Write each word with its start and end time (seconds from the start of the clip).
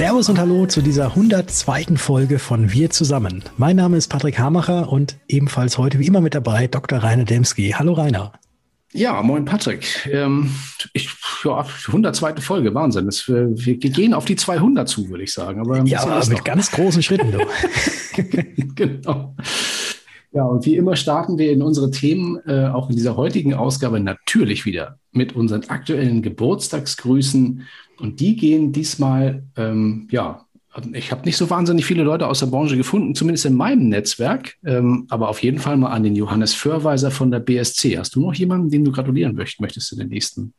Servus 0.00 0.30
und 0.30 0.38
Hallo 0.38 0.64
zu 0.64 0.80
dieser 0.80 1.08
102. 1.08 1.96
Folge 1.96 2.38
von 2.38 2.72
Wir 2.72 2.88
zusammen. 2.88 3.44
Mein 3.58 3.76
Name 3.76 3.98
ist 3.98 4.08
Patrick 4.08 4.38
Hamacher 4.38 4.90
und 4.90 5.18
ebenfalls 5.28 5.76
heute 5.76 5.98
wie 5.98 6.06
immer 6.06 6.22
mit 6.22 6.34
dabei 6.34 6.68
Dr. 6.68 7.00
Rainer 7.00 7.24
Demski. 7.24 7.74
Hallo 7.78 7.92
Rainer. 7.92 8.32
Ja, 8.94 9.22
moin 9.22 9.44
Patrick. 9.44 10.08
Ähm, 10.10 10.54
ich, 10.94 11.10
ja, 11.44 11.66
102. 11.88 12.36
Folge, 12.36 12.74
Wahnsinn. 12.74 13.04
Das, 13.04 13.28
wir, 13.28 13.50
wir 13.54 13.76
gehen 13.76 14.14
auf 14.14 14.24
die 14.24 14.36
200 14.36 14.88
zu, 14.88 15.10
würde 15.10 15.24
ich 15.24 15.34
sagen. 15.34 15.60
Aber 15.60 15.84
ja, 15.84 16.00
aber 16.00 16.26
mit 16.28 16.46
ganz 16.46 16.70
großen 16.70 17.02
Schritten. 17.02 17.34
Genau. 18.74 19.36
Ja, 20.32 20.44
und 20.44 20.64
wie 20.64 20.76
immer 20.76 20.94
starten 20.94 21.38
wir 21.38 21.50
in 21.50 21.62
unsere 21.62 21.90
Themen 21.90 22.38
äh, 22.46 22.66
auch 22.66 22.88
in 22.88 22.96
dieser 22.96 23.16
heutigen 23.16 23.54
Ausgabe 23.54 23.98
natürlich 23.98 24.64
wieder 24.64 24.98
mit 25.10 25.34
unseren 25.34 25.64
aktuellen 25.64 26.22
Geburtstagsgrüßen. 26.22 27.66
Und 27.98 28.20
die 28.20 28.36
gehen 28.36 28.72
diesmal, 28.72 29.42
ähm, 29.56 30.06
ja, 30.10 30.46
ich 30.92 31.10
habe 31.10 31.24
nicht 31.24 31.36
so 31.36 31.50
wahnsinnig 31.50 31.84
viele 31.84 32.04
Leute 32.04 32.28
aus 32.28 32.38
der 32.38 32.46
Branche 32.46 32.76
gefunden, 32.76 33.16
zumindest 33.16 33.44
in 33.44 33.56
meinem 33.56 33.88
Netzwerk, 33.88 34.54
ähm, 34.64 35.06
aber 35.10 35.28
auf 35.28 35.42
jeden 35.42 35.58
Fall 35.58 35.76
mal 35.76 35.90
an 35.90 36.04
den 36.04 36.14
Johannes 36.14 36.54
Förweiser 36.54 37.10
von 37.10 37.32
der 37.32 37.40
BSC. 37.40 37.98
Hast 37.98 38.14
du 38.14 38.20
noch 38.20 38.34
jemanden, 38.34 38.70
dem 38.70 38.84
du 38.84 38.92
gratulieren 38.92 39.34
möchtest 39.34 39.92
in 39.92 39.98
den 39.98 40.08
nächsten 40.08 40.54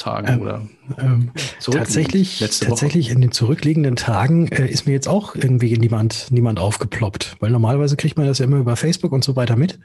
Tagen 0.00 0.28
ähm, 0.28 0.40
oder 0.40 0.62
ähm, 0.98 1.30
tatsächlich 1.60 2.38
tatsächlich 2.40 3.10
in 3.10 3.20
den 3.20 3.32
zurückliegenden 3.32 3.96
Tagen 3.96 4.48
äh, 4.48 4.66
ist 4.66 4.86
mir 4.86 4.92
jetzt 4.92 5.08
auch 5.08 5.34
irgendwie 5.34 5.76
niemand 5.78 6.28
niemand 6.30 6.58
aufgeploppt, 6.58 7.36
weil 7.40 7.50
normalerweise 7.50 7.96
kriegt 7.96 8.16
man 8.16 8.26
das 8.26 8.38
ja 8.38 8.46
immer 8.46 8.58
über 8.58 8.76
Facebook 8.76 9.12
und 9.12 9.22
so 9.22 9.36
weiter 9.36 9.56
mit, 9.56 9.78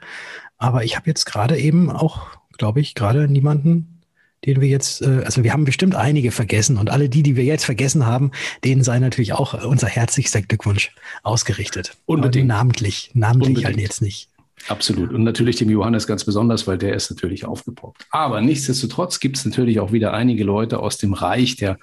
aber 0.58 0.84
ich 0.84 0.96
habe 0.96 1.08
jetzt 1.08 1.26
gerade 1.26 1.58
eben 1.58 1.90
auch, 1.90 2.26
glaube 2.58 2.80
ich, 2.80 2.94
gerade 2.94 3.28
niemanden 3.28 3.96
den 4.44 4.60
wir 4.60 4.68
jetzt, 4.68 5.02
äh, 5.02 5.22
also 5.24 5.42
wir 5.44 5.52
haben 5.52 5.64
bestimmt 5.64 5.94
einige 5.94 6.30
vergessen 6.30 6.76
und 6.76 6.90
alle 6.90 7.08
die, 7.08 7.22
die 7.22 7.36
wir 7.36 7.44
jetzt 7.44 7.64
vergessen 7.64 8.06
haben, 8.06 8.30
denen 8.64 8.84
sei 8.84 8.98
natürlich 8.98 9.32
auch 9.32 9.64
unser 9.64 9.88
herzlichster 9.88 10.42
Glückwunsch 10.42 10.94
ausgerichtet. 11.22 11.96
Unbedingt. 12.06 12.50
Aber 12.50 12.58
namentlich, 12.58 13.10
namentlich 13.14 13.64
halt 13.64 13.66
Unbedingt. 13.66 13.66
halt 13.66 13.80
jetzt 13.80 14.02
nicht. 14.02 14.28
Absolut. 14.68 15.12
Und 15.12 15.22
natürlich 15.22 15.56
dem 15.56 15.70
Johannes 15.70 16.06
ganz 16.06 16.24
besonders, 16.24 16.66
weil 16.66 16.78
der 16.78 16.94
ist 16.94 17.10
natürlich 17.10 17.44
aufgepoppt. 17.44 18.06
Aber 18.10 18.40
nichtsdestotrotz 18.40 19.20
gibt 19.20 19.36
es 19.36 19.44
natürlich 19.44 19.80
auch 19.80 19.92
wieder 19.92 20.12
einige 20.12 20.44
Leute 20.44 20.80
aus 20.80 20.98
dem 20.98 21.12
Reich 21.12 21.56
der 21.56 21.78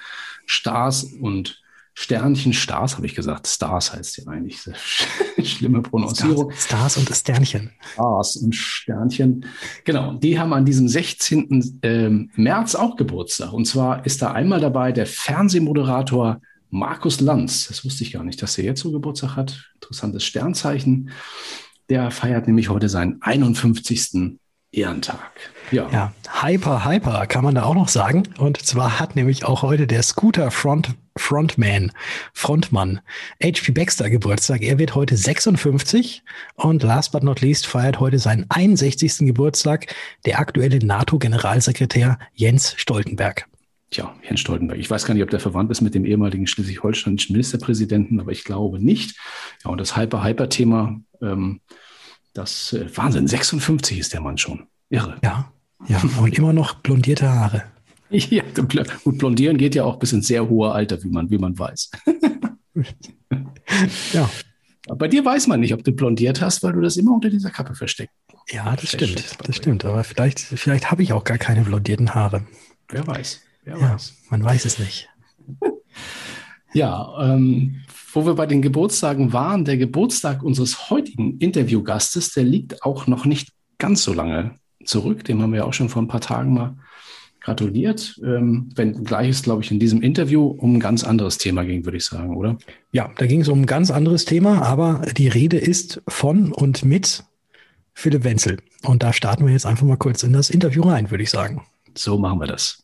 Stars 0.46 1.04
und 1.04 1.64
Sternchen, 1.96 2.54
Stars 2.54 2.96
habe 2.96 3.06
ich 3.06 3.14
gesagt. 3.14 3.48
Stars 3.48 3.94
heißt 3.94 4.18
ja 4.18 4.28
eigentlich. 4.28 4.58
Schlimme 5.44 5.82
Prononcierung. 5.82 6.52
Stars, 6.52 6.96
Stars 6.96 6.98
und 6.98 7.16
Sternchen. 7.16 7.72
Stars 7.94 8.36
und 8.38 8.56
Sternchen. 8.56 9.46
Genau, 9.84 10.14
die 10.16 10.40
haben 10.40 10.54
an 10.54 10.66
diesem 10.66 10.88
16. 10.88 11.80
Ähm, 11.84 12.32
März 12.36 12.74
auch 12.74 12.96
Geburtstag. 12.96 13.54
Und 13.54 13.66
zwar 13.66 14.06
ist 14.08 14.24
da 14.24 14.32
einmal 14.32 14.60
dabei 14.60 14.92
der 14.92 15.06
Fernsehmoderator 15.06 16.42
Markus 16.72 17.22
Lanz. 17.22 17.68
Das 17.68 17.86
wusste 17.86 18.04
ich 18.04 18.14
gar 18.14 18.24
nicht, 18.24 18.42
dass 18.42 18.58
er 18.58 18.64
jetzt 18.64 18.82
so 18.82 18.92
Geburtstag 18.92 19.36
hat. 19.36 19.72
Interessantes 19.76 20.24
Sternzeichen. 20.24 21.12
Der 21.90 22.12
feiert 22.12 22.48
nämlich 22.48 22.70
heute 22.70 22.90
seinen 22.90 23.22
51. 23.22 24.38
Ehrentag. 24.74 25.32
Ja. 25.72 25.88
ja, 25.92 26.14
hyper, 26.42 26.84
hyper 26.84 27.28
kann 27.28 27.44
man 27.44 27.56
da 27.56 27.64
auch 27.64 27.76
noch 27.76 27.90
sagen. 27.90 28.24
Und 28.40 28.58
zwar 28.64 29.00
hat 29.00 29.16
nämlich 29.16 29.46
auch 29.46 29.62
heute 29.62 29.86
der 29.86 30.02
Scooter 30.02 30.50
Front, 30.50 30.96
Frontman, 31.16 31.92
Frontmann, 32.34 33.00
HP 33.42 33.72
Baxter 33.72 34.10
Geburtstag. 34.10 34.64
Er 34.64 34.80
wird 34.80 34.96
heute 34.96 35.16
56 35.16 36.24
und 36.56 36.82
last 36.82 37.12
but 37.12 37.24
not 37.24 37.42
least 37.42 37.68
feiert 37.68 38.00
heute 38.00 38.18
seinen 38.18 38.46
61. 38.50 39.20
Geburtstag 39.20 39.94
der 40.26 40.40
aktuelle 40.40 40.80
NATO-Generalsekretär 40.84 42.18
Jens 42.34 42.74
Stoltenberg. 42.76 43.48
Tja, 43.94 44.16
Jens 44.28 44.40
Stoltenberg. 44.40 44.80
Ich 44.80 44.90
weiß 44.90 45.06
gar 45.06 45.14
nicht, 45.14 45.22
ob 45.22 45.30
der 45.30 45.40
verwandt 45.40 45.70
ist 45.70 45.82
mit 45.82 45.94
dem 45.94 46.04
ehemaligen 46.04 46.48
schleswig-holsteinischen 46.48 47.34
Ministerpräsidenten, 47.34 48.20
aber 48.20 48.32
ich 48.32 48.44
glaube 48.44 48.84
nicht. 48.84 49.16
Ja, 49.64 49.70
und 49.70 49.80
das 49.80 49.96
Hyper-Hyper-Thema 49.96 51.00
ähm, 51.22 51.62
das 52.34 52.74
äh, 52.74 52.86
Wahnsinn, 52.98 53.28
56 53.28 54.00
ist 54.00 54.14
der 54.14 54.22
Mann 54.22 54.40
schon. 54.40 54.66
Irre. 54.90 55.18
Ja, 55.24 55.52
ja, 55.88 56.02
und 56.20 56.36
immer 56.38 56.54
noch 56.54 56.76
blondierte 56.76 57.30
Haare. 57.30 57.64
Ja, 58.10 58.44
gut, 58.54 59.18
blondieren 59.18 59.58
geht 59.58 59.74
ja 59.74 59.86
auch 59.86 59.98
bis 59.98 60.14
ins 60.14 60.28
sehr 60.28 60.48
hohe 60.48 60.72
Alter, 60.72 61.04
wie 61.04 61.08
man, 61.08 61.32
wie 61.32 61.40
man 61.40 61.58
weiß. 61.58 61.90
ja. 64.14 64.30
Bei 64.86 65.08
dir 65.08 65.26
weiß 65.26 65.48
man 65.48 65.62
nicht, 65.62 65.74
ob 65.74 65.84
du 65.84 65.92
blondiert 65.94 66.40
hast, 66.40 66.62
weil 66.62 66.74
du 66.74 66.82
das 66.82 66.96
immer 66.96 67.12
unter 67.12 67.32
dieser 67.32 67.50
Kappe 67.50 67.74
versteckst. 67.74 68.14
Ja, 68.52 68.76
das 68.76 68.92
stimmt. 68.92 69.36
Das 69.48 69.56
stimmt. 69.56 69.84
Aber 69.84 70.04
vielleicht, 70.04 70.40
vielleicht 70.40 70.92
habe 70.92 71.02
ich 71.02 71.12
auch 71.12 71.24
gar 71.24 71.40
keine 71.40 71.64
blondierten 71.64 72.14
Haare. 72.14 72.46
Wer 72.88 73.08
weiß. 73.08 73.42
Wer 73.64 73.78
ja, 73.78 73.94
weiß. 73.94 74.14
Man 74.30 74.44
weiß 74.44 74.66
es 74.66 74.80
nicht. 74.80 75.10
Ja, 76.74 77.14
ähm, 77.22 77.84
wo 78.14 78.26
wir 78.26 78.34
bei 78.34 78.48
den 78.48 78.62
Geburtstagen 78.62 79.32
waren, 79.32 79.64
der 79.64 79.78
Geburtstag 79.78 80.44
unseres 80.44 80.90
heutigen 80.90 81.38
Interviewgastes, 81.38 82.34
der 82.34 82.44
liegt 82.44 82.84
auch 82.84 83.08
noch 83.08 83.26
nicht 83.26 83.50
ganz 83.78 84.04
so 84.04 84.14
lange 84.14 84.56
zurück. 84.84 85.24
Dem 85.24 85.42
haben 85.42 85.54
wir 85.54 85.66
auch 85.66 85.74
schon 85.74 85.90
vor 85.90 86.02
ein 86.02 86.08
paar 86.08 86.22
Tagen 86.22 86.54
mal 86.54 86.76
gratuliert. 87.42 88.20
Ähm, 88.24 88.72
wenn 88.76 89.04
gleich 89.04 89.30
es, 89.30 89.44
glaube 89.44 89.64
ich, 89.64 89.72
in 89.72 89.80
diesem 89.80 90.02
Interview 90.02 90.48
um 90.48 90.76
ein 90.76 90.80
ganz 90.80 91.04
anderes 91.04 91.38
Thema 91.38 91.64
ging, 91.64 91.86
würde 91.86 91.98
ich 91.98 92.06
sagen, 92.06 92.36
oder? 92.36 92.58
Ja, 92.92 93.12
da 93.18 93.26
ging 93.26 93.42
es 93.42 93.50
um 93.50 93.62
ein 93.62 93.66
ganz 93.66 93.92
anderes 93.92 94.26
Thema, 94.26 94.62
aber 94.62 95.02
die 95.18 95.28
Rede 95.28 95.58
ist 95.58 96.02
von 96.08 96.52
und 96.52 96.86
mit 96.86 97.24
Philipp 97.94 98.24
Wenzel. 98.24 98.58
Und 98.84 99.04
da 99.04 99.14
starten 99.14 99.46
wir 99.46 99.54
jetzt 99.54 99.66
einfach 99.66 99.86
mal 99.86 99.98
kurz 99.98 100.24
in 100.24 100.34
das 100.34 100.50
Interview 100.50 100.84
rein, 100.84 101.12
würde 101.12 101.24
ich 101.24 101.30
sagen. 101.30 101.62
So 101.96 102.18
machen 102.18 102.40
wir 102.40 102.48
das. 102.48 102.83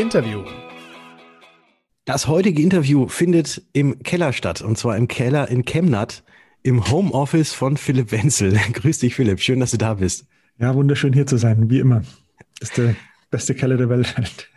Interview. 0.00 0.42
Das 2.06 2.26
heutige 2.26 2.62
Interview 2.62 3.06
findet 3.06 3.62
im 3.74 4.02
Keller 4.02 4.32
statt, 4.32 4.62
und 4.62 4.78
zwar 4.78 4.96
im 4.96 5.08
Keller 5.08 5.48
in 5.48 5.66
Chemnat, 5.66 6.24
im 6.62 6.90
Homeoffice 6.90 7.52
von 7.52 7.76
Philipp 7.76 8.10
Wenzel. 8.10 8.58
Grüß 8.72 9.00
dich, 9.00 9.14
Philipp. 9.14 9.40
Schön, 9.40 9.60
dass 9.60 9.72
du 9.72 9.76
da 9.76 9.92
bist. 9.92 10.24
Ja, 10.58 10.74
wunderschön 10.74 11.12
hier 11.12 11.26
zu 11.26 11.36
sein, 11.36 11.68
wie 11.68 11.80
immer. 11.80 12.00
Das 12.60 12.70
ist 12.70 12.78
der 12.78 12.96
beste 13.30 13.54
Keller 13.54 13.76
der 13.76 13.90
Welt. 13.90 14.14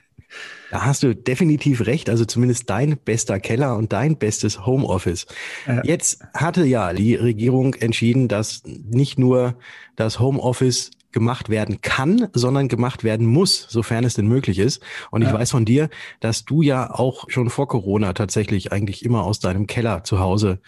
Da 0.72 0.86
hast 0.86 1.04
du 1.04 1.14
definitiv 1.14 1.86
recht. 1.86 2.10
Also 2.10 2.26
zumindest 2.26 2.68
dein 2.68 2.98
bester 2.98 3.40
Keller 3.40 3.78
und 3.78 3.94
dein 3.94 4.18
bestes 4.18 4.66
Homeoffice. 4.66 5.28
Ja. 5.68 5.84
Jetzt 5.84 6.24
hatte 6.34 6.66
ja 6.66 6.94
die 6.94 7.14
Regierung 7.14 7.76
entschieden, 7.76 8.28
dass 8.28 8.64
nicht 8.66 9.20
nur 9.20 9.56
das 9.96 10.20
Homeoffice 10.20 10.90
gemacht 11.14 11.50
werden 11.50 11.82
kann, 11.82 12.28
sondern 12.34 12.68
gemacht 12.68 13.04
werden 13.04 13.28
muss, 13.28 13.68
sofern 13.70 14.04
es 14.04 14.16
denn 14.16 14.28
möglich 14.28 14.60
ist. 14.60 14.84
Und 15.12 15.22
ich 15.22 15.32
weiß 15.32 15.52
von 15.52 15.66
dir, 15.66 15.90
dass 16.20 16.46
du 16.46 16.62
ja 16.62 16.92
auch 16.92 17.30
schon 17.30 17.50
vor 17.50 17.68
Corona 17.68 18.14
tatsächlich 18.14 18.72
eigentlich 18.72 19.06
immer 19.06 19.24
aus 19.24 19.40
deinem 19.40 19.68
Keller 19.68 20.04
zu 20.04 20.20
Hause 20.20 20.60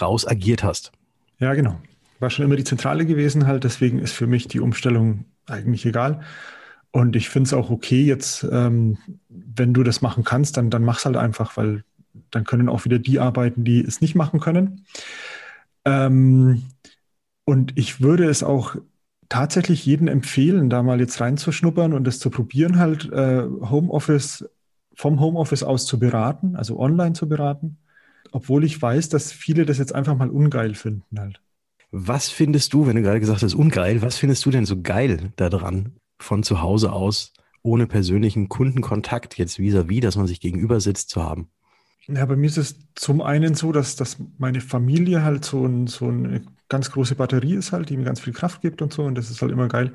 raus 0.00 0.26
agiert 0.26 0.62
hast. 0.62 0.92
Ja, 1.38 1.54
genau. 1.54 1.80
War 2.18 2.30
schon 2.30 2.44
immer 2.44 2.56
die 2.56 2.64
Zentrale 2.64 3.04
gewesen 3.04 3.46
halt, 3.46 3.64
deswegen 3.64 3.98
ist 3.98 4.12
für 4.12 4.26
mich 4.26 4.48
die 4.48 4.60
Umstellung 4.60 5.24
eigentlich 5.46 5.84
egal. 5.84 6.20
Und 6.90 7.14
ich 7.14 7.28
finde 7.28 7.48
es 7.48 7.52
auch 7.52 7.70
okay 7.70 8.04
jetzt, 8.04 8.46
ähm, 8.50 8.98
wenn 9.28 9.74
du 9.74 9.82
das 9.82 10.00
machen 10.00 10.24
kannst, 10.24 10.56
dann, 10.56 10.70
dann 10.70 10.82
mach's 10.82 11.04
halt 11.04 11.16
einfach, 11.16 11.56
weil 11.56 11.84
dann 12.30 12.44
können 12.44 12.68
auch 12.68 12.84
wieder 12.84 12.98
die 12.98 13.20
arbeiten, 13.20 13.64
die 13.64 13.80
es 13.80 14.00
nicht 14.00 14.14
machen 14.14 14.40
können. 14.40 14.86
Ähm, 15.84 16.62
und 17.44 17.76
ich 17.76 18.00
würde 18.00 18.28
es 18.28 18.42
auch 18.42 18.76
tatsächlich 19.28 19.84
jedem 19.84 20.08
empfehlen, 20.08 20.70
da 20.70 20.82
mal 20.82 21.00
jetzt 21.00 21.20
reinzuschnuppern 21.20 21.92
und 21.92 22.04
das 22.04 22.18
zu 22.18 22.30
probieren, 22.30 22.78
halt 22.78 23.10
äh, 23.12 23.42
Homeoffice 23.42 24.48
vom 24.94 25.20
Homeoffice 25.20 25.62
aus 25.62 25.86
zu 25.86 25.98
beraten, 25.98 26.56
also 26.56 26.78
online 26.78 27.12
zu 27.12 27.28
beraten, 27.28 27.78
obwohl 28.32 28.64
ich 28.64 28.80
weiß, 28.80 29.10
dass 29.10 29.30
viele 29.30 29.66
das 29.66 29.78
jetzt 29.78 29.94
einfach 29.94 30.16
mal 30.16 30.30
ungeil 30.30 30.74
finden 30.74 31.20
halt. 31.20 31.40
Was 31.90 32.28
findest 32.28 32.72
du, 32.72 32.86
wenn 32.86 32.96
du 32.96 33.02
gerade 33.02 33.20
gesagt 33.20 33.42
hast, 33.42 33.54
ungeil, 33.54 34.02
was 34.02 34.16
findest 34.16 34.44
du 34.46 34.50
denn 34.50 34.64
so 34.64 34.80
geil 34.80 35.32
daran, 35.36 35.96
von 36.18 36.42
zu 36.42 36.62
Hause 36.62 36.92
aus 36.92 37.32
ohne 37.62 37.86
persönlichen 37.86 38.48
Kundenkontakt 38.48 39.38
jetzt 39.38 39.58
vis-à-vis, 39.58 39.98
-vis, 39.98 40.02
dass 40.02 40.16
man 40.16 40.26
sich 40.26 40.40
gegenüber 40.40 40.80
sitzt, 40.80 41.10
zu 41.10 41.22
haben? 41.22 41.48
Ja, 42.08 42.24
bei 42.24 42.36
mir 42.36 42.46
ist 42.46 42.56
es 42.56 42.78
zum 42.94 43.20
einen 43.20 43.54
so, 43.54 43.72
dass, 43.72 43.96
dass 43.96 44.18
meine 44.38 44.60
Familie 44.60 45.24
halt 45.24 45.44
so, 45.44 45.66
ein, 45.66 45.88
so 45.88 46.06
eine 46.06 46.42
ganz 46.68 46.90
große 46.90 47.14
Batterie 47.14 47.54
ist 47.54 47.72
halt, 47.72 47.88
die 47.90 47.96
mir 47.96 48.04
ganz 48.04 48.20
viel 48.20 48.32
Kraft 48.32 48.60
gibt 48.60 48.82
und 48.82 48.92
so. 48.92 49.04
Und 49.04 49.16
das 49.16 49.30
ist 49.30 49.42
halt 49.42 49.52
immer 49.52 49.68
geil, 49.68 49.92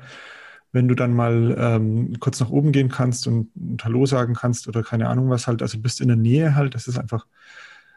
wenn 0.72 0.88
du 0.88 0.94
dann 0.94 1.12
mal 1.14 1.54
ähm, 1.58 2.18
kurz 2.18 2.40
nach 2.40 2.50
oben 2.50 2.72
gehen 2.72 2.88
kannst 2.88 3.26
und, 3.26 3.50
und 3.54 3.84
Hallo 3.84 4.06
sagen 4.06 4.34
kannst 4.34 4.68
oder 4.68 4.82
keine 4.82 5.08
Ahnung 5.08 5.28
was 5.28 5.46
halt. 5.46 5.62
Also 5.62 5.78
bist 5.78 6.00
in 6.00 6.08
der 6.08 6.16
Nähe 6.16 6.54
halt, 6.54 6.74
das 6.74 6.88
ist 6.88 6.98
einfach 6.98 7.26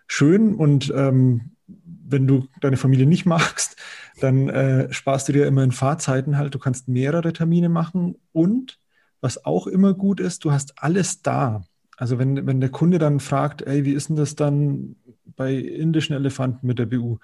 schön. 0.07 0.56
Und 0.56 0.94
ähm, 0.95 1.51
wenn 1.68 2.27
du 2.27 2.48
deine 2.62 2.77
Familie 2.77 3.06
nicht 3.06 3.25
magst, 3.25 3.77
dann 4.19 4.50
äh, 4.50 4.92
sparst 4.94 5.27
du 5.30 5.33
dir 5.33 5.48
immer 5.48 5.63
in 5.63 5.72
Fahrzeiten 5.72 6.38
halt. 6.38 6.54
Du 6.54 6.60
kannst 6.60 6.88
mehrere 6.88 7.33
Termine 7.33 7.69
machen 7.69 8.16
und 8.31 8.80
was 9.22 9.45
auch 9.45 9.66
immer 9.68 9.94
gut 9.94 10.19
ist, 10.19 10.45
du 10.45 10.51
hast 10.51 10.74
alles 10.77 11.22
da. 11.22 11.63
Also 11.98 12.19
wenn, 12.19 12.45
wenn 12.45 12.60
der 12.60 12.69
Kunde 12.69 13.00
dann 13.00 13.19
fragt, 13.19 13.62
ey, 13.62 13.86
wie 13.86 13.94
ist 13.94 14.10
denn 14.10 14.18
das 14.18 14.36
dann 14.36 14.98
bei 15.36 15.56
indischen 15.56 16.16
Elefanten 16.16 16.68
mit 16.68 16.77
der 16.77 16.86
BU? 16.86 17.18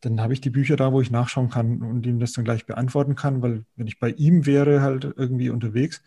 Dann 0.00 0.20
habe 0.20 0.32
ich 0.32 0.40
die 0.40 0.50
Bücher 0.50 0.76
da, 0.76 0.92
wo 0.92 1.00
ich 1.00 1.10
nachschauen 1.10 1.50
kann 1.50 1.82
und 1.82 2.06
ihm 2.06 2.18
das 2.20 2.32
dann 2.32 2.44
gleich 2.44 2.66
beantworten 2.66 3.14
kann, 3.14 3.42
weil 3.42 3.64
wenn 3.76 3.86
ich 3.86 3.98
bei 3.98 4.10
ihm 4.10 4.46
wäre, 4.46 4.80
halt 4.80 5.04
irgendwie 5.04 5.50
unterwegs, 5.50 6.02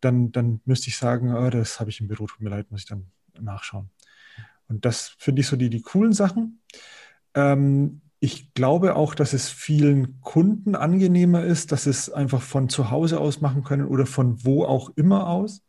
dann, 0.00 0.32
dann 0.32 0.60
müsste 0.64 0.88
ich 0.88 0.96
sagen, 0.96 1.34
oh, 1.34 1.50
das 1.50 1.80
habe 1.80 1.90
ich 1.90 2.00
im 2.00 2.08
Büro, 2.08 2.26
tut 2.26 2.40
mir 2.40 2.50
leid, 2.50 2.70
muss 2.70 2.80
ich 2.80 2.86
dann 2.86 3.06
nachschauen. 3.40 3.90
Und 4.68 4.84
das 4.84 5.14
finde 5.18 5.40
ich 5.40 5.46
so 5.46 5.56
die, 5.56 5.70
die 5.70 5.82
coolen 5.82 6.12
Sachen. 6.12 6.60
Ähm, 7.34 8.00
ich 8.20 8.54
glaube 8.54 8.94
auch, 8.96 9.14
dass 9.14 9.32
es 9.32 9.50
vielen 9.50 10.20
Kunden 10.20 10.76
angenehmer 10.76 11.44
ist, 11.44 11.72
dass 11.72 11.86
es 11.86 12.08
einfach 12.08 12.40
von 12.40 12.68
zu 12.68 12.90
Hause 12.90 13.20
aus 13.20 13.40
machen 13.40 13.64
können 13.64 13.86
oder 13.86 14.06
von 14.06 14.44
wo 14.44 14.64
auch 14.64 14.90
immer 14.96 15.28
aus. 15.28 15.62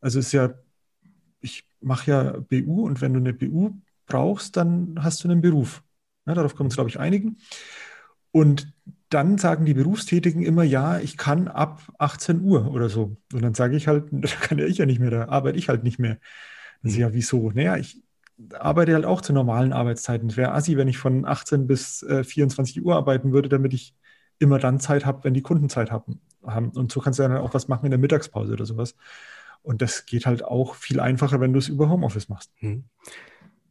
Also 0.00 0.18
es 0.18 0.26
ist 0.26 0.32
ja, 0.32 0.54
ich 1.40 1.66
mache 1.80 2.10
ja 2.10 2.32
BU 2.40 2.86
und 2.86 3.00
wenn 3.02 3.12
du 3.12 3.20
eine 3.20 3.34
BU 3.34 3.72
brauchst, 4.06 4.56
dann 4.56 4.98
hast 5.02 5.22
du 5.22 5.28
einen 5.28 5.42
Beruf. 5.42 5.82
Ja, 6.30 6.34
darauf 6.34 6.52
können 6.52 6.66
wir 6.66 6.66
uns, 6.66 6.76
glaube 6.76 6.90
ich, 6.90 7.00
einigen. 7.00 7.38
Und 8.30 8.72
dann 9.08 9.38
sagen 9.38 9.64
die 9.64 9.74
Berufstätigen 9.74 10.42
immer, 10.42 10.62
ja, 10.62 11.00
ich 11.00 11.16
kann 11.16 11.48
ab 11.48 11.82
18 11.98 12.42
Uhr 12.42 12.70
oder 12.70 12.88
so. 12.88 13.16
Und 13.32 13.42
dann 13.42 13.54
sage 13.54 13.76
ich 13.76 13.88
halt, 13.88 14.04
da 14.12 14.28
kann 14.28 14.58
ja 14.58 14.66
ich 14.66 14.78
ja 14.78 14.86
nicht 14.86 15.00
mehr, 15.00 15.10
da 15.10 15.28
arbeite 15.28 15.58
ich 15.58 15.68
halt 15.68 15.82
nicht 15.82 15.98
mehr. 15.98 16.18
Dann 16.82 16.92
mhm. 16.92 16.98
ja, 16.98 17.12
wieso? 17.12 17.50
Naja, 17.50 17.76
ich 17.76 18.00
arbeite 18.54 18.94
halt 18.94 19.04
auch 19.04 19.20
zu 19.20 19.32
normalen 19.32 19.72
Arbeitszeiten. 19.72 20.30
Es 20.30 20.36
wäre 20.36 20.52
assi, 20.52 20.76
wenn 20.76 20.86
ich 20.86 20.98
von 20.98 21.26
18 21.26 21.66
bis 21.66 22.04
äh, 22.04 22.22
24 22.22 22.84
Uhr 22.84 22.94
arbeiten 22.94 23.32
würde, 23.32 23.48
damit 23.48 23.74
ich 23.74 23.96
immer 24.38 24.60
dann 24.60 24.78
Zeit 24.78 25.04
habe, 25.04 25.24
wenn 25.24 25.34
die 25.34 25.42
Kunden 25.42 25.68
Zeit 25.68 25.90
haben. 25.90 26.20
Und 26.40 26.90
so 26.92 27.00
kannst 27.00 27.18
du 27.18 27.24
dann 27.24 27.36
auch 27.36 27.52
was 27.52 27.68
machen 27.68 27.84
in 27.84 27.90
der 27.90 27.98
Mittagspause 27.98 28.52
oder 28.52 28.64
sowas. 28.64 28.94
Und 29.62 29.82
das 29.82 30.06
geht 30.06 30.24
halt 30.24 30.42
auch 30.44 30.74
viel 30.74 31.00
einfacher, 31.00 31.40
wenn 31.40 31.52
du 31.52 31.58
es 31.58 31.68
über 31.68 31.90
Homeoffice 31.90 32.30
machst. 32.30 32.50
Hm. 32.60 32.84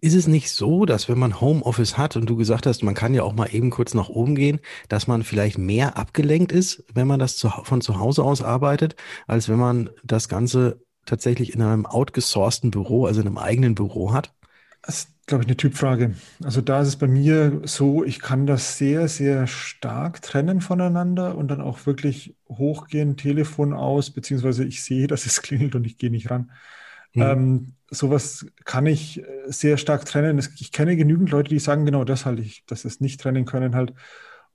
Ist 0.02 0.14
es 0.14 0.28
nicht 0.28 0.50
so, 0.52 0.86
dass 0.86 1.10
wenn 1.10 1.20
man 1.20 1.42
Homeoffice 1.42 1.98
hat 1.98 2.16
und 2.16 2.26
du 2.26 2.38
gesagt 2.38 2.66
hast, 2.66 2.84
man 2.84 2.94
kann 2.94 3.14
ja 3.14 3.24
auch 3.24 3.34
mal 3.34 3.54
eben 3.54 3.70
kurz 3.70 3.94
nach 3.94 4.08
oben 4.08 4.36
gehen, 4.36 4.60
dass 4.88 5.08
man 5.08 5.24
vielleicht 5.24 5.58
mehr 5.58 5.98
abgelenkt 5.98 6.54
ist, 6.54 6.86
wenn 6.94 7.08
man 7.08 7.20
das 7.20 7.36
zu, 7.36 7.50
von 7.50 7.82
zu 7.82 8.00
Hause 8.00 8.24
aus 8.24 8.42
arbeitet, 8.42 8.96
als 9.28 9.50
wenn 9.50 9.60
man 9.60 9.90
das 10.04 10.30
Ganze 10.30 10.82
tatsächlich 11.06 11.54
in 11.54 11.62
einem 11.62 11.86
outgesourcten 11.86 12.72
Büro, 12.72 13.08
also 13.08 13.20
in 13.20 13.28
einem 13.28 13.38
eigenen 13.38 13.76
Büro 13.76 14.14
hat? 14.14 14.34
Das 14.84 15.00
ist, 15.00 15.28
glaube 15.28 15.44
ich, 15.44 15.50
eine 15.50 15.58
Typfrage. 15.58 16.16
Also 16.42 16.62
da 16.62 16.82
ist 16.82 16.88
es 16.88 16.96
bei 16.96 17.08
mir 17.08 17.62
so, 17.66 18.06
ich 18.06 18.22
kann 18.22 18.46
das 18.48 18.78
sehr, 18.78 19.10
sehr 19.10 19.48
stark 19.48 20.22
trennen 20.22 20.62
voneinander 20.62 21.38
und 21.38 21.50
dann 21.50 21.60
auch 21.60 21.86
wirklich 21.86 22.38
hochgehen, 22.48 23.18
Telefon 23.18 23.74
aus, 23.74 24.12
beziehungsweise 24.12 24.64
ich 24.64 24.82
sehe, 24.82 25.08
dass 25.08 25.26
es 25.26 25.42
klingelt 25.42 25.76
und 25.76 25.86
ich 25.86 25.98
gehe 25.98 26.10
nicht 26.10 26.32
ran. 26.32 26.52
Mhm. 27.14 27.22
Ähm, 27.22 27.74
sowas 27.92 28.46
kann 28.66 28.86
ich 28.86 29.20
äh, 29.20 29.26
sehr 29.48 29.78
stark 29.78 30.06
trennen. 30.06 30.40
Ich 30.40 30.72
kenne 30.72 30.96
genügend 30.96 31.32
Leute, 31.32 31.50
die 31.50 31.60
sagen 31.60 31.86
genau 31.86 32.04
das 32.04 32.26
halt, 32.26 32.40
ich, 32.40 32.66
dass 32.66 32.86
es 32.86 33.00
nicht 33.00 33.20
trennen 33.22 33.46
können 33.46 33.76
halt 33.76 33.94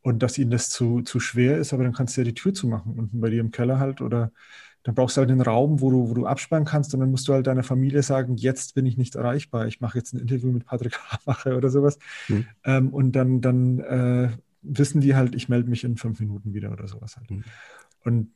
und 0.03 0.23
dass 0.23 0.39
ihnen 0.39 0.51
das 0.51 0.71
zu, 0.71 1.03
zu 1.03 1.21
schwer 1.21 1.59
ist, 1.59 1.73
aber 1.73 1.85
dann 1.85 1.93
kannst 1.93 2.17
du 2.17 2.21
ja 2.21 2.25
die 2.25 2.35
Tür 2.35 2.55
zumachen 2.55 2.95
unten 2.95 3.21
bei 3.21 3.31
dir 3.31 3.41
im 3.41 3.51
Keller 3.51 3.79
halt 3.79 4.01
oder 4.01 4.33
dann 4.85 4.95
brauchst 4.95 5.17
du 5.17 5.21
halt 5.21 5.31
einen 5.31 5.41
Raum, 5.41 5.81
wo 5.81 5.91
du, 5.91 6.11
wo 6.11 6.15
du 6.15 6.27
absperren 6.27 6.67
kannst 6.67 6.93
und 6.93 7.01
dann 7.01 7.11
musst 7.11 7.27
du 7.27 7.33
halt 7.33 7.47
deiner 7.47 7.63
Familie 7.63 8.03
sagen, 8.03 8.37
jetzt 8.37 8.75
bin 8.75 8.85
ich 8.85 8.99
nicht 8.99 9.15
erreichbar, 9.15 9.67
ich 9.67 9.81
mache 9.81 9.97
jetzt 9.97 10.13
ein 10.13 10.21
Interview 10.21 10.53
mit 10.53 10.67
Patrick 10.67 10.99
Hamacher 11.27 11.57
oder 11.57 11.71
sowas. 11.71 11.99
Mhm. 12.29 12.47
Ähm, 12.65 12.89
und 12.91 13.13
dann, 13.13 13.41
dann 13.41 13.79
äh, 13.81 14.29
wissen 14.61 15.01
die 15.01 15.15
halt, 15.15 15.35
ich 15.35 15.49
melde 15.49 15.71
mich 15.71 15.85
in 15.85 15.97
fünf 15.97 16.21
Minuten 16.21 16.53
wieder 16.53 16.71
oder 16.71 16.87
sowas 16.87 17.17
halt. 17.17 17.31
Mhm. 17.31 17.45
Und 18.05 18.31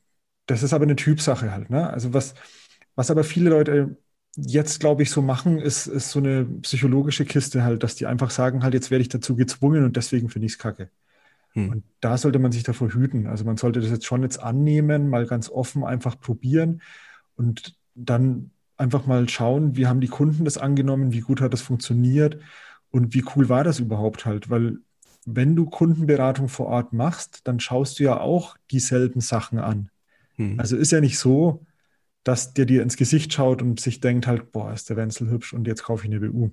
das 0.46 0.62
ist 0.62 0.72
aber 0.72 0.84
eine 0.84 0.96
Typsache 0.96 1.52
halt. 1.52 1.68
Ne? 1.68 1.88
Also 1.90 2.14
was, 2.14 2.34
was 2.94 3.10
aber 3.10 3.24
viele 3.24 3.50
Leute 3.50 3.98
jetzt, 4.46 4.80
glaube 4.80 5.02
ich, 5.02 5.10
so 5.10 5.22
machen, 5.22 5.58
ist, 5.58 5.86
ist 5.86 6.10
so 6.10 6.18
eine 6.18 6.44
psychologische 6.62 7.24
Kiste 7.24 7.62
halt, 7.62 7.82
dass 7.82 7.94
die 7.94 8.06
einfach 8.06 8.30
sagen, 8.30 8.62
halt, 8.62 8.74
jetzt 8.74 8.90
werde 8.90 9.02
ich 9.02 9.08
dazu 9.08 9.36
gezwungen 9.36 9.84
und 9.84 9.96
deswegen 9.96 10.28
finde 10.28 10.46
ich 10.46 10.52
es 10.52 10.58
kacke. 10.58 10.90
Hm. 11.52 11.70
Und 11.70 11.84
da 12.00 12.16
sollte 12.16 12.38
man 12.38 12.52
sich 12.52 12.62
davor 12.62 12.90
hüten. 12.92 13.26
Also 13.26 13.44
man 13.44 13.56
sollte 13.56 13.80
das 13.80 13.90
jetzt 13.90 14.06
schon 14.06 14.22
jetzt 14.22 14.38
annehmen, 14.38 15.08
mal 15.08 15.26
ganz 15.26 15.50
offen 15.50 15.84
einfach 15.84 16.20
probieren 16.20 16.82
und 17.36 17.76
dann 17.94 18.50
einfach 18.76 19.06
mal 19.06 19.28
schauen, 19.28 19.76
wie 19.76 19.86
haben 19.86 20.00
die 20.00 20.08
Kunden 20.08 20.44
das 20.44 20.58
angenommen, 20.58 21.12
wie 21.12 21.20
gut 21.20 21.40
hat 21.40 21.52
das 21.52 21.62
funktioniert 21.62 22.38
und 22.90 23.14
wie 23.14 23.24
cool 23.34 23.48
war 23.48 23.64
das 23.64 23.80
überhaupt 23.80 24.24
halt, 24.24 24.50
weil 24.50 24.78
wenn 25.26 25.56
du 25.56 25.66
Kundenberatung 25.66 26.48
vor 26.48 26.66
Ort 26.66 26.92
machst, 26.92 27.40
dann 27.44 27.60
schaust 27.60 27.98
du 27.98 28.04
ja 28.04 28.18
auch 28.18 28.56
dieselben 28.70 29.20
Sachen 29.20 29.58
an. 29.58 29.90
Hm. 30.36 30.58
Also 30.58 30.76
ist 30.76 30.92
ja 30.92 31.00
nicht 31.00 31.18
so, 31.18 31.66
dass 32.28 32.52
der 32.52 32.66
dir 32.66 32.82
ins 32.82 32.98
Gesicht 32.98 33.32
schaut 33.32 33.62
und 33.62 33.80
sich 33.80 34.00
denkt 34.00 34.26
halt, 34.26 34.52
boah, 34.52 34.70
ist 34.74 34.90
der 34.90 34.98
Wenzel 34.98 35.30
hübsch 35.30 35.54
und 35.54 35.66
jetzt 35.66 35.82
kaufe 35.82 36.06
ich 36.06 36.14
eine 36.14 36.20
BU. 36.20 36.50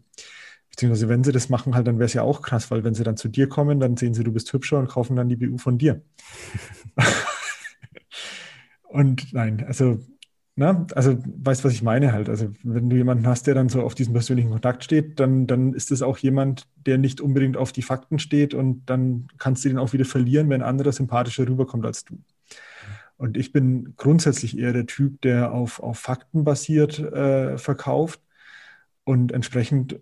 Beziehungsweise 0.70 1.10
wenn 1.10 1.26
sie 1.26 1.34
das 1.34 1.50
machen, 1.50 1.76
halt, 1.76 1.86
dann 1.86 2.00
wäre 2.00 2.06
es 2.06 2.14
ja 2.14 2.22
auch 2.22 2.42
krass, 2.42 2.72
weil 2.72 2.86
wenn 2.86 2.94
sie 2.94 3.04
dann 3.04 3.18
zu 3.18 3.28
dir 3.28 3.50
kommen, 3.50 3.82
dann 3.82 3.98
sehen 3.98 4.14
sie, 4.14 4.24
du 4.24 4.32
bist 4.32 4.54
hübscher 4.54 4.80
und 4.80 4.88
kaufen 4.88 5.18
dann 5.18 5.28
die 5.28 5.36
BU 5.36 5.58
von 5.58 5.78
dir. 5.78 6.02
und 8.84 9.34
nein, 9.34 9.66
also, 9.68 10.00
na, 10.56 10.88
also 10.96 11.18
weißt, 11.26 11.66
was 11.66 11.74
ich 11.74 11.84
meine 11.84 12.14
halt. 12.14 12.30
Also 12.30 12.54
wenn 12.64 12.90
du 12.90 12.96
jemanden 12.96 13.28
hast, 13.28 13.46
der 13.46 13.54
dann 13.54 13.68
so 13.68 13.82
auf 13.82 13.96
diesen 13.96 14.14
persönlichen 14.14 14.52
Kontakt 14.52 14.82
steht, 14.86 15.20
dann, 15.20 15.46
dann 15.46 15.74
ist 15.74 15.92
es 15.92 16.02
auch 16.02 16.18
jemand, 16.20 16.70
der 16.86 16.98
nicht 16.98 17.20
unbedingt 17.20 17.58
auf 17.58 17.74
die 17.74 17.82
Fakten 17.82 18.18
steht 18.18 18.54
und 18.54 18.86
dann 18.86 19.28
kannst 19.40 19.66
du 19.66 19.70
den 19.70 19.78
auch 19.78 19.92
wieder 19.92 20.06
verlieren, 20.06 20.50
wenn 20.50 20.62
ein 20.62 20.70
anderer 20.70 20.94
sympathischer 20.94 21.46
rüberkommt 21.46 21.86
als 21.86 22.06
du. 22.06 22.18
Und 23.18 23.38
ich 23.38 23.52
bin 23.52 23.96
grundsätzlich 23.96 24.58
eher 24.58 24.74
der 24.74 24.86
Typ, 24.86 25.22
der 25.22 25.52
auf, 25.54 25.80
auf 25.80 26.00
Fakten 26.00 26.44
basiert 26.44 27.00
äh, 27.00 27.58
verkauft. 27.58 28.22
Und 29.04 29.32
entsprechend 29.32 30.00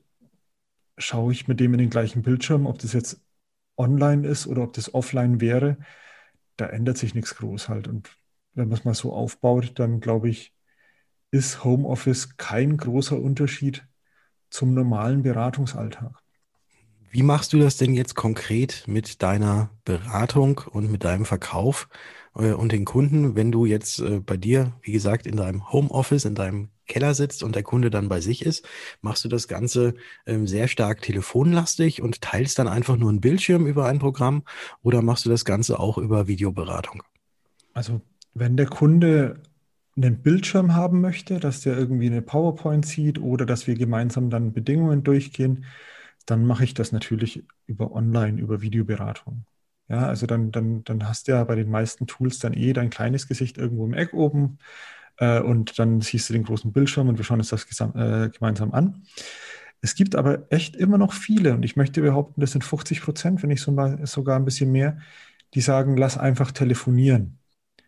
schaue 0.98 1.32
ich 1.32 1.48
mit 1.48 1.60
dem 1.60 1.74
in 1.74 1.80
den 1.80 1.90
gleichen 1.90 2.24
Bildschirm, 2.24 2.66
ob 2.66 2.80
das 2.80 2.94
jetzt 2.94 3.22
online 3.78 4.28
ist 4.28 4.48
oder 4.48 4.64
ob 4.64 4.74
das 4.74 4.94
offline 4.94 5.42
wäre, 5.42 5.78
da 6.58 6.68
ändert 6.68 6.98
sich 6.98 7.16
nichts 7.16 7.36
groß 7.36 7.70
halt. 7.70 7.88
Und 7.88 8.18
wenn 8.54 8.70
man 8.70 8.78
es 8.78 8.86
mal 8.86 8.94
so 8.94 9.14
aufbaut, 9.14 9.74
dann 9.80 10.00
glaube 10.00 10.30
ich, 10.30 10.54
ist 11.32 11.64
Homeoffice 11.64 12.38
kein 12.38 12.78
großer 12.78 13.20
Unterschied 13.20 13.88
zum 14.50 14.74
normalen 14.74 15.24
Beratungsalltag. 15.24 16.23
Wie 17.14 17.22
machst 17.22 17.54
du 17.54 17.60
das 17.60 17.78
denn 17.78 17.94
jetzt 17.94 18.16
konkret 18.16 18.86
mit 18.88 19.22
deiner 19.22 19.70
Beratung 19.86 20.62
und 20.72 20.92
mit 20.92 21.04
deinem 21.04 21.26
Verkauf 21.26 21.88
äh, 22.36 22.54
und 22.54 22.72
den 22.72 22.86
Kunden, 22.86 23.36
wenn 23.36 23.52
du 23.52 23.68
jetzt 23.68 24.00
äh, 24.00 24.20
bei 24.20 24.36
dir, 24.36 24.74
wie 24.82 24.94
gesagt, 24.94 25.28
in 25.28 25.38
deinem 25.38 25.72
Homeoffice, 25.72 26.26
in 26.26 26.34
deinem 26.34 26.70
Keller 26.88 27.14
sitzt 27.14 27.44
und 27.44 27.54
der 27.56 27.62
Kunde 27.62 27.92
dann 27.92 28.10
bei 28.10 28.20
sich 28.20 28.44
ist, 28.44 28.68
machst 29.02 29.24
du 29.24 29.30
das 29.30 29.48
Ganze 29.48 29.94
ähm, 30.26 30.48
sehr 30.48 30.68
stark 30.68 31.04
telefonlastig 31.04 32.02
und 32.02 32.22
teilst 32.22 32.58
dann 32.58 32.68
einfach 32.68 32.98
nur 32.98 33.10
einen 33.10 33.22
Bildschirm 33.22 33.68
über 33.68 33.86
ein 33.86 34.00
Programm 34.00 34.42
oder 34.82 35.04
machst 35.04 35.24
du 35.24 35.30
das 35.30 35.46
Ganze 35.46 35.80
auch 35.80 36.00
über 36.00 36.26
Videoberatung? 36.26 37.04
Also 37.76 38.02
wenn 38.34 38.58
der 38.58 38.66
Kunde 38.66 39.36
einen 39.96 40.18
Bildschirm 40.18 40.74
haben 40.74 41.00
möchte, 41.00 41.40
dass 41.40 41.62
der 41.62 41.78
irgendwie 41.78 42.08
eine 42.08 42.24
PowerPoint 42.24 42.88
sieht 42.88 43.20
oder 43.20 43.46
dass 43.46 43.68
wir 43.68 43.76
gemeinsam 43.76 44.32
dann 44.32 44.52
Bedingungen 44.52 45.04
durchgehen, 45.04 45.66
dann 46.26 46.46
mache 46.46 46.64
ich 46.64 46.74
das 46.74 46.92
natürlich 46.92 47.44
über 47.66 47.92
Online, 47.94 48.40
über 48.40 48.62
Videoberatung. 48.62 49.46
Ja, 49.90 50.08
also 50.08 50.26
dann, 50.26 50.52
dann, 50.52 50.84
dann 50.86 51.08
hast 51.08 51.28
du 51.28 51.34
ja 51.34 51.44
bei 51.44 51.56
den 51.56 51.70
meisten 51.70 52.08
Tools 52.08 52.40
dann 52.40 52.54
eh 52.54 52.74
dein 52.74 52.90
kleines 52.90 53.28
Gesicht 53.28 53.58
irgendwo 53.58 53.86
im 53.86 53.94
Eck 53.94 54.14
oben 54.14 54.58
äh, 55.18 55.40
und 55.40 55.78
dann 55.78 56.02
siehst 56.02 56.30
du 56.30 56.34
den 56.34 56.44
großen 56.44 56.72
Bildschirm 56.72 57.10
und 57.10 57.18
wir 57.18 57.26
schauen 57.26 57.40
uns 57.40 57.50
das 57.50 57.66
äh, 57.80 58.30
gemeinsam 58.30 58.72
an. 58.74 59.04
Es 59.82 59.96
gibt 59.96 60.16
aber 60.16 60.48
echt 60.50 60.78
immer 60.78 60.98
noch 60.98 61.12
viele, 61.12 61.54
und 61.54 61.64
ich 61.64 61.76
möchte 61.76 62.02
behaupten, 62.02 62.40
das 62.40 62.54
sind 62.54 62.64
50 62.64 63.02
Prozent, 63.02 63.44
wenn 63.44 63.50
nicht 63.50 63.62
sogar 63.62 64.36
ein 64.38 64.46
bisschen 64.46 64.72
mehr, 64.72 64.98
die 65.54 65.62
sagen, 65.62 65.98
lass 65.98 66.18
einfach 66.18 66.54
telefonieren. 66.54 67.38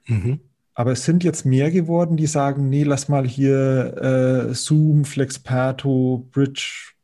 Mhm. 0.05 0.41
Aber 0.73 0.91
es 0.91 1.05
sind 1.05 1.23
jetzt 1.23 1.45
mehr 1.45 1.71
geworden, 1.71 2.17
die 2.17 2.27
sagen, 2.27 2.69
nee, 2.69 2.83
lass 2.83 3.07
mal 3.07 3.25
hier 3.25 4.49
äh, 4.49 4.53
Zoom, 4.53 5.05
Flexperto, 5.05 6.27
Bridge, 6.31 6.94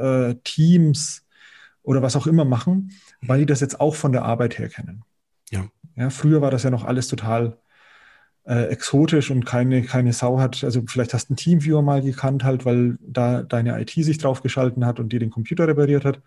äh, 0.00 0.34
Teams 0.44 1.26
oder 1.82 2.02
was 2.02 2.16
auch 2.16 2.26
immer 2.26 2.44
machen, 2.44 2.92
weil 3.22 3.40
die 3.40 3.46
das 3.46 3.60
jetzt 3.60 3.80
auch 3.80 3.94
von 3.94 4.12
der 4.12 4.24
Arbeit 4.24 4.58
her 4.58 4.68
kennen. 4.68 5.02
Ja. 5.50 5.66
ja 5.96 6.10
früher 6.10 6.40
war 6.40 6.50
das 6.50 6.62
ja 6.62 6.70
noch 6.70 6.84
alles 6.84 7.08
total 7.08 7.58
äh, 8.44 8.66
exotisch 8.66 9.30
und 9.30 9.44
keine, 9.44 9.82
keine 9.82 10.12
Sau 10.12 10.40
hat, 10.40 10.64
also 10.64 10.82
vielleicht 10.86 11.14
hast 11.14 11.28
du 11.28 11.32
einen 11.32 11.36
Teamviewer 11.36 11.82
mal 11.82 12.02
gekannt 12.02 12.44
halt, 12.44 12.64
weil 12.64 12.98
da 13.00 13.42
deine 13.42 13.80
IT 13.80 13.90
sich 13.90 14.18
draufgeschalten 14.18 14.84
hat 14.86 14.98
und 14.98 15.12
dir 15.12 15.20
den 15.20 15.30
Computer 15.30 15.68
repariert 15.68 16.04
hat. 16.04 16.20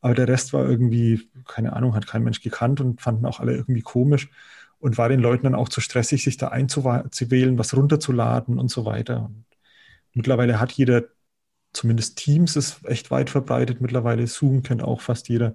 Aber 0.00 0.14
der 0.14 0.28
Rest 0.28 0.52
war 0.52 0.68
irgendwie, 0.68 1.28
keine 1.46 1.74
Ahnung, 1.74 1.94
hat 1.94 2.06
kein 2.06 2.22
Mensch 2.22 2.40
gekannt 2.40 2.80
und 2.80 3.00
fanden 3.00 3.26
auch 3.26 3.40
alle 3.40 3.54
irgendwie 3.54 3.82
komisch 3.82 4.30
und 4.78 4.96
war 4.96 5.08
den 5.08 5.20
Leuten 5.20 5.44
dann 5.44 5.54
auch 5.54 5.68
zu 5.68 5.80
stressig, 5.80 6.22
sich 6.22 6.36
da 6.36 6.48
einzuwählen, 6.48 7.58
was 7.58 7.76
runterzuladen 7.76 8.58
und 8.58 8.70
so 8.70 8.84
weiter. 8.84 9.24
Und 9.24 9.44
mittlerweile 10.14 10.60
hat 10.60 10.72
jeder, 10.72 11.04
zumindest 11.72 12.16
Teams 12.16 12.56
ist 12.56 12.84
echt 12.84 13.10
weit 13.10 13.30
verbreitet, 13.30 13.80
mittlerweile 13.80 14.26
Zoom 14.26 14.62
kennt 14.62 14.82
auch 14.82 15.00
fast 15.00 15.28
jeder. 15.28 15.54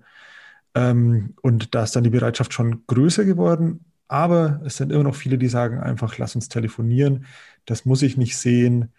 Ähm, 0.75 1.36
und 1.41 1.75
da 1.75 1.84
ist 1.84 1.96
dann 1.96 2.03
die 2.03 2.10
Bereitschaft 2.10 2.53
schon 2.53 2.86
größer 2.88 3.25
geworden. 3.25 3.86
Aber 4.08 4.62
es 4.65 4.77
sind 4.77 4.91
immer 4.91 5.03
noch 5.03 5.15
viele, 5.15 5.38
die 5.38 5.48
sagen 5.48 5.79
einfach, 5.79 6.17
lass 6.17 6.36
uns 6.36 6.50
telefonieren. 6.50 7.25
Das 7.65 7.86
muss 7.86 8.01
ich 8.01 8.17
nicht 8.17 8.38
sehen. 8.38 8.93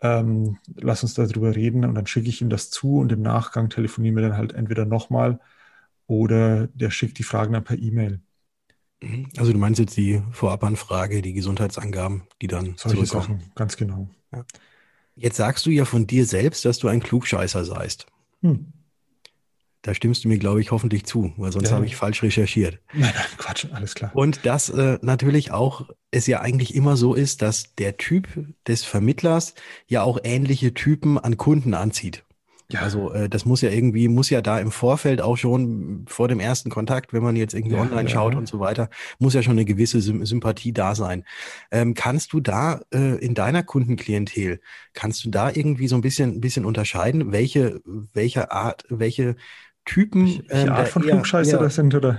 Ähm, 0.00 0.58
lass 0.76 1.02
uns 1.02 1.14
darüber 1.14 1.56
reden 1.56 1.84
und 1.84 1.94
dann 1.94 2.06
schicke 2.06 2.28
ich 2.28 2.40
ihm 2.40 2.50
das 2.50 2.70
zu 2.70 2.98
und 2.98 3.10
im 3.10 3.22
Nachgang 3.22 3.68
telefonieren 3.68 4.14
wir 4.14 4.22
dann 4.22 4.36
halt 4.36 4.52
entweder 4.52 4.84
nochmal 4.84 5.40
oder 6.06 6.68
der 6.68 6.90
schickt 6.90 7.18
die 7.18 7.24
Fragen 7.24 7.52
dann 7.52 7.64
per 7.64 7.78
E-Mail. 7.78 8.20
Mhm. 9.02 9.28
Also 9.36 9.52
du 9.52 9.58
meinst 9.58 9.80
jetzt 9.80 9.96
die 9.96 10.22
Vorabanfrage, 10.30 11.22
die 11.22 11.32
Gesundheitsangaben, 11.32 12.22
die 12.40 12.46
dann 12.46 12.74
Solche 12.76 13.06
Sachen, 13.06 13.50
ganz 13.54 13.76
genau. 13.76 14.08
Ja. 14.32 14.44
Jetzt 15.18 15.36
sagst 15.36 15.66
du 15.66 15.70
ja 15.70 15.84
von 15.84 16.06
dir 16.06 16.24
selbst, 16.24 16.64
dass 16.64 16.78
du 16.78 16.88
ein 16.88 17.00
Klugscheißer 17.00 17.64
seist. 17.64 18.06
Hm. 18.42 18.72
Da 19.82 19.94
stimmst 19.94 20.24
du 20.24 20.28
mir, 20.28 20.38
glaube 20.38 20.60
ich, 20.60 20.70
hoffentlich 20.70 21.04
zu, 21.06 21.32
weil 21.36 21.52
sonst 21.52 21.70
ja. 21.70 21.76
habe 21.76 21.86
ich 21.86 21.96
falsch 21.96 22.22
recherchiert. 22.22 22.80
Nein, 22.92 23.12
nein, 23.14 23.26
Quatsch, 23.36 23.66
alles 23.72 23.94
klar. 23.94 24.10
Und 24.14 24.44
dass 24.44 24.68
äh, 24.70 24.98
natürlich 25.02 25.52
auch 25.52 25.88
es 26.10 26.26
ja 26.26 26.40
eigentlich 26.40 26.74
immer 26.74 26.96
so 26.96 27.14
ist, 27.14 27.42
dass 27.42 27.74
der 27.76 27.96
Typ 27.96 28.28
des 28.66 28.84
Vermittlers 28.84 29.54
ja 29.86 30.02
auch 30.02 30.18
ähnliche 30.24 30.74
Typen 30.74 31.18
an 31.18 31.36
Kunden 31.36 31.74
anzieht. 31.74 32.24
Ja. 32.70 32.80
Also 32.80 33.12
äh, 33.12 33.30
das 33.30 33.46
muss 33.46 33.62
ja 33.62 33.70
irgendwie, 33.70 34.08
muss 34.08 34.28
ja 34.28 34.42
da 34.42 34.58
im 34.58 34.70
Vorfeld 34.70 35.22
auch 35.22 35.36
schon 35.36 36.04
vor 36.06 36.28
dem 36.28 36.38
ersten 36.38 36.68
Kontakt, 36.68 37.14
wenn 37.14 37.22
man 37.22 37.34
jetzt 37.34 37.54
irgendwie 37.54 37.76
ja, 37.76 37.82
online 37.82 38.02
ja. 38.02 38.08
schaut 38.08 38.34
und 38.34 38.46
so 38.46 38.60
weiter, 38.60 38.90
muss 39.18 39.32
ja 39.32 39.42
schon 39.42 39.52
eine 39.52 39.64
gewisse 39.64 40.02
Sym 40.02 40.26
Sympathie 40.26 40.72
da 40.72 40.94
sein. 40.94 41.24
Ähm, 41.70 41.94
kannst 41.94 42.34
du 42.34 42.40
da 42.40 42.82
äh, 42.92 43.16
in 43.24 43.34
deiner 43.34 43.62
Kundenklientel, 43.62 44.60
kannst 44.92 45.24
du 45.24 45.30
da 45.30 45.50
irgendwie 45.50 45.88
so 45.88 45.94
ein 45.94 46.02
bisschen, 46.02 46.34
ein 46.34 46.40
bisschen 46.42 46.66
unterscheiden, 46.66 47.32
welche, 47.32 47.80
welche 48.12 48.52
Art, 48.52 48.84
welche 48.90 49.36
Typen. 49.86 50.26
Welche 50.48 50.66
ähm, 50.66 50.72
Art 50.72 50.88
von 50.88 51.02
Klugscheißer 51.02 51.58
das 51.58 51.76
sind, 51.76 51.94
oder? 51.94 52.18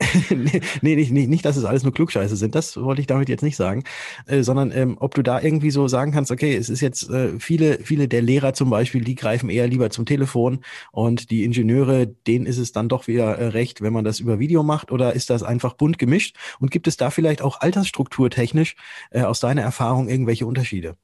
nee, 0.30 0.96
nicht, 0.96 1.12
nicht, 1.12 1.28
nicht, 1.28 1.44
dass 1.44 1.56
es 1.56 1.64
alles 1.64 1.82
nur 1.82 1.92
Klugscheiße 1.92 2.36
sind, 2.36 2.54
das 2.54 2.76
wollte 2.76 3.00
ich 3.00 3.06
damit 3.06 3.28
jetzt 3.28 3.42
nicht 3.42 3.56
sagen, 3.56 3.84
äh, 4.26 4.42
sondern 4.42 4.72
ähm, 4.72 4.96
ob 4.98 5.14
du 5.14 5.22
da 5.22 5.40
irgendwie 5.40 5.70
so 5.70 5.88
sagen 5.88 6.12
kannst, 6.12 6.30
okay, 6.30 6.56
es 6.56 6.70
ist 6.70 6.80
jetzt 6.80 7.10
äh, 7.10 7.38
viele, 7.38 7.78
viele 7.82 8.08
der 8.08 8.22
Lehrer 8.22 8.54
zum 8.54 8.70
Beispiel, 8.70 9.04
die 9.04 9.14
greifen 9.14 9.50
eher 9.50 9.68
lieber 9.68 9.90
zum 9.90 10.06
Telefon 10.06 10.60
und 10.90 11.30
die 11.30 11.44
Ingenieure, 11.44 12.06
denen 12.06 12.46
ist 12.46 12.58
es 12.58 12.72
dann 12.72 12.88
doch 12.88 13.08
wieder 13.08 13.36
äh, 13.36 13.48
recht, 13.48 13.82
wenn 13.82 13.92
man 13.92 14.04
das 14.04 14.20
über 14.20 14.38
Video 14.38 14.62
macht 14.62 14.90
oder 14.90 15.12
ist 15.12 15.28
das 15.28 15.42
einfach 15.42 15.74
bunt 15.74 15.98
gemischt 15.98 16.36
und 16.60 16.70
gibt 16.70 16.86
es 16.86 16.96
da 16.96 17.10
vielleicht 17.10 17.42
auch 17.42 17.60
altersstrukturtechnisch 17.60 18.76
äh, 19.10 19.22
aus 19.22 19.40
deiner 19.40 19.62
Erfahrung 19.62 20.08
irgendwelche 20.08 20.46
Unterschiede? 20.46 20.96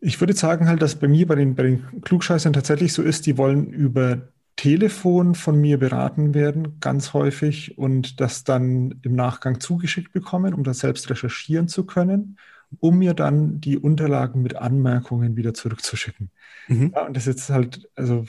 Ich 0.00 0.20
würde 0.20 0.34
sagen 0.34 0.68
halt, 0.68 0.82
dass 0.82 0.96
bei 0.96 1.08
mir 1.08 1.26
bei 1.26 1.36
den, 1.36 1.54
bei 1.54 1.62
den 1.62 2.02
Klugscheißern 2.02 2.52
tatsächlich 2.52 2.92
so 2.92 3.02
ist, 3.02 3.24
die 3.24 3.38
wollen 3.38 3.72
über 3.72 4.28
Telefon 4.56 5.34
von 5.34 5.60
mir 5.60 5.78
beraten 5.78 6.34
werden, 6.34 6.80
ganz 6.80 7.12
häufig, 7.12 7.76
und 7.76 8.20
das 8.20 8.42
dann 8.44 9.00
im 9.02 9.14
Nachgang 9.14 9.60
zugeschickt 9.60 10.12
bekommen, 10.12 10.54
um 10.54 10.64
das 10.64 10.78
selbst 10.78 11.10
recherchieren 11.10 11.68
zu 11.68 11.84
können, 11.84 12.38
um 12.80 12.98
mir 12.98 13.14
dann 13.14 13.60
die 13.60 13.76
Unterlagen 13.76 14.42
mit 14.42 14.56
Anmerkungen 14.56 15.36
wieder 15.36 15.54
zurückzuschicken. 15.54 16.30
Mhm. 16.68 16.92
Ja, 16.94 17.06
und 17.06 17.16
das 17.16 17.26
ist 17.26 17.36
jetzt 17.36 17.50
halt, 17.50 17.88
also 17.94 18.24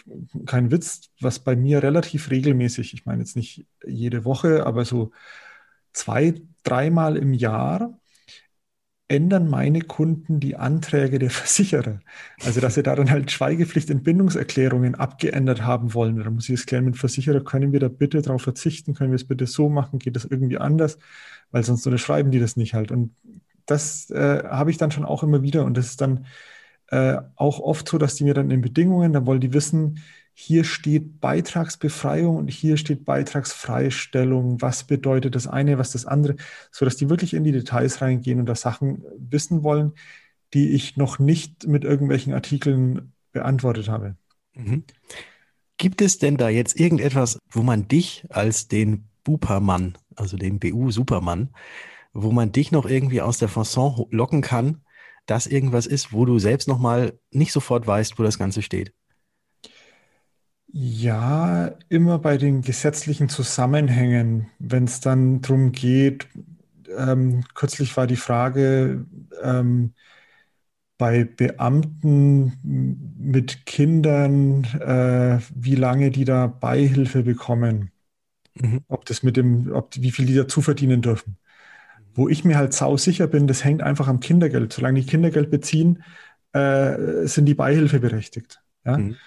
kein 0.45 0.69
Witz, 0.69 1.09
was 1.21 1.39
bei 1.39 1.55
mir 1.55 1.81
relativ 1.81 2.29
regelmäßig, 2.29 2.93
ich 2.93 3.05
meine 3.05 3.21
jetzt 3.21 3.35
nicht 3.35 3.65
jede 3.85 4.25
Woche, 4.25 4.65
aber 4.65 4.85
so 4.85 5.11
zwei, 5.93 6.35
dreimal 6.63 7.17
im 7.17 7.33
Jahr 7.33 7.97
ändern 9.07 9.49
meine 9.49 9.81
Kunden 9.81 10.39
die 10.39 10.55
Anträge 10.57 11.19
der 11.19 11.29
Versicherer. 11.29 11.99
Also, 12.43 12.59
dass 12.59 12.75
sie 12.75 12.83
da 12.83 12.95
dann 12.95 13.09
halt 13.09 13.31
Schweigepflicht 13.31 13.89
Entbindungserklärungen 13.89 14.95
abgeändert 14.95 15.63
haben 15.63 15.93
wollen. 15.93 16.17
Da 16.17 16.29
muss 16.29 16.49
ich 16.49 16.55
das 16.55 16.65
klären 16.65 16.85
mit 16.85 16.97
Versicherer, 16.97 17.41
können 17.41 17.71
wir 17.71 17.79
da 17.79 17.87
bitte 17.87 18.21
darauf 18.21 18.41
verzichten? 18.41 18.93
Können 18.93 19.11
wir 19.11 19.15
es 19.15 19.27
bitte 19.27 19.47
so 19.47 19.69
machen? 19.69 19.99
Geht 19.99 20.15
das 20.15 20.25
irgendwie 20.25 20.57
anders? 20.57 20.99
Weil 21.51 21.63
sonst 21.63 21.85
unterschreiben 21.85 22.31
die 22.31 22.39
das 22.39 22.57
nicht 22.57 22.73
halt. 22.73 22.91
Und 22.91 23.15
das 23.65 24.09
äh, 24.09 24.43
habe 24.43 24.71
ich 24.71 24.77
dann 24.77 24.91
schon 24.91 25.05
auch 25.05 25.23
immer 25.23 25.41
wieder. 25.41 25.63
Und 25.65 25.77
das 25.77 25.87
ist 25.87 26.01
dann 26.01 26.25
äh, 26.89 27.17
auch 27.35 27.59
oft 27.59 27.87
so, 27.87 27.97
dass 27.97 28.15
die 28.15 28.23
mir 28.23 28.33
dann 28.33 28.51
in 28.51 28.61
Bedingungen, 28.61 29.13
da 29.13 29.25
wollen 29.25 29.41
die 29.41 29.53
wissen, 29.53 29.99
hier 30.39 30.65
steht 30.65 31.19
Beitragsbefreiung 31.19 32.37
und 32.37 32.47
hier 32.47 32.77
steht 32.77 33.05
Beitragsfreistellung. 33.05 34.61
Was 34.61 34.83
bedeutet 34.83 35.33
das 35.33 35.47
eine, 35.47 35.79
was 35.79 35.93
das 35.93 36.05
andere, 36.05 36.35
sodass 36.69 36.95
die 36.95 37.09
wirklich 37.09 37.33
in 37.33 37.43
die 37.43 37.51
Details 37.51 38.03
reingehen 38.03 38.39
und 38.39 38.45
da 38.45 38.53
Sachen 38.53 39.03
wissen 39.17 39.63
wollen, 39.63 39.93
die 40.53 40.75
ich 40.75 40.95
noch 40.95 41.17
nicht 41.17 41.65
mit 41.65 41.83
irgendwelchen 41.83 42.35
Artikeln 42.35 43.13
beantwortet 43.31 43.89
habe. 43.89 44.15
Mhm. 44.53 44.83
Gibt 45.77 46.03
es 46.03 46.19
denn 46.19 46.37
da 46.37 46.49
jetzt 46.49 46.79
irgendetwas, 46.79 47.39
wo 47.49 47.63
man 47.63 47.87
dich 47.87 48.23
als 48.29 48.67
den 48.67 49.09
Bupermann, 49.23 49.97
also 50.15 50.37
den 50.37 50.59
BU-Supermann, 50.59 51.49
wo 52.13 52.31
man 52.31 52.51
dich 52.51 52.71
noch 52.71 52.85
irgendwie 52.85 53.21
aus 53.21 53.39
der 53.39 53.49
Fasson 53.49 54.05
locken 54.11 54.41
kann, 54.41 54.83
dass 55.25 55.47
irgendwas 55.47 55.87
ist, 55.87 56.13
wo 56.13 56.25
du 56.25 56.37
selbst 56.37 56.67
nochmal 56.67 57.17
nicht 57.31 57.51
sofort 57.51 57.87
weißt, 57.87 58.19
wo 58.19 58.23
das 58.23 58.37
Ganze 58.37 58.61
steht? 58.61 58.93
Ja, 60.79 61.71
immer 61.89 62.19
bei 62.19 62.37
den 62.37 62.61
gesetzlichen 62.61 63.29
Zusammenhängen, 63.29 64.51
wenn 64.59 64.83
es 64.83 64.99
dann 64.99 65.41
darum 65.41 65.71
geht, 65.71 66.27
ähm, 66.95 67.43
kürzlich 67.55 67.97
war 67.97 68.05
die 68.05 68.15
Frage 68.15 69.03
ähm, 69.41 69.93
bei 70.99 71.23
Beamten 71.23 72.53
mit 73.17 73.65
Kindern, 73.65 74.65
äh, 74.65 75.39
wie 75.55 75.73
lange 75.73 76.11
die 76.11 76.25
da 76.25 76.45
Beihilfe 76.45 77.23
bekommen, 77.23 77.89
mhm. 78.53 78.81
ob 78.87 79.05
das 79.05 79.23
mit 79.23 79.35
dem, 79.35 79.71
ob, 79.73 79.95
wie 79.95 80.11
viel 80.11 80.27
die 80.27 80.35
dazu 80.35 80.61
verdienen 80.61 81.01
dürfen. 81.01 81.37
Wo 82.13 82.29
ich 82.29 82.45
mir 82.45 82.55
halt 82.55 82.73
sau 82.73 82.97
sicher 82.97 83.25
bin, 83.25 83.47
das 83.47 83.63
hängt 83.63 83.81
einfach 83.81 84.07
am 84.07 84.19
Kindergeld. 84.19 84.73
Solange 84.73 85.01
die 85.01 85.07
Kindergeld 85.07 85.49
beziehen, 85.49 86.03
äh, 86.53 87.25
sind 87.25 87.45
die 87.45 87.55
Beihilfe 87.55 87.99
berechtigt. 87.99 88.61
Ja? 88.85 88.99
Mhm. 88.99 89.17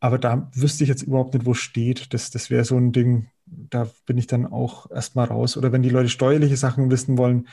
Aber 0.00 0.18
da 0.18 0.50
wüsste 0.54 0.84
ich 0.84 0.88
jetzt 0.88 1.02
überhaupt 1.02 1.34
nicht, 1.34 1.46
wo 1.46 1.54
steht. 1.54 2.12
Das, 2.12 2.30
das 2.30 2.50
wäre 2.50 2.64
so 2.64 2.76
ein 2.76 2.92
Ding, 2.92 3.28
da 3.46 3.88
bin 4.06 4.18
ich 4.18 4.26
dann 4.26 4.46
auch 4.46 4.90
erstmal 4.90 5.26
raus. 5.26 5.56
Oder 5.56 5.72
wenn 5.72 5.82
die 5.82 5.90
Leute 5.90 6.08
steuerliche 6.08 6.56
Sachen 6.56 6.90
wissen 6.90 7.18
wollen, 7.18 7.48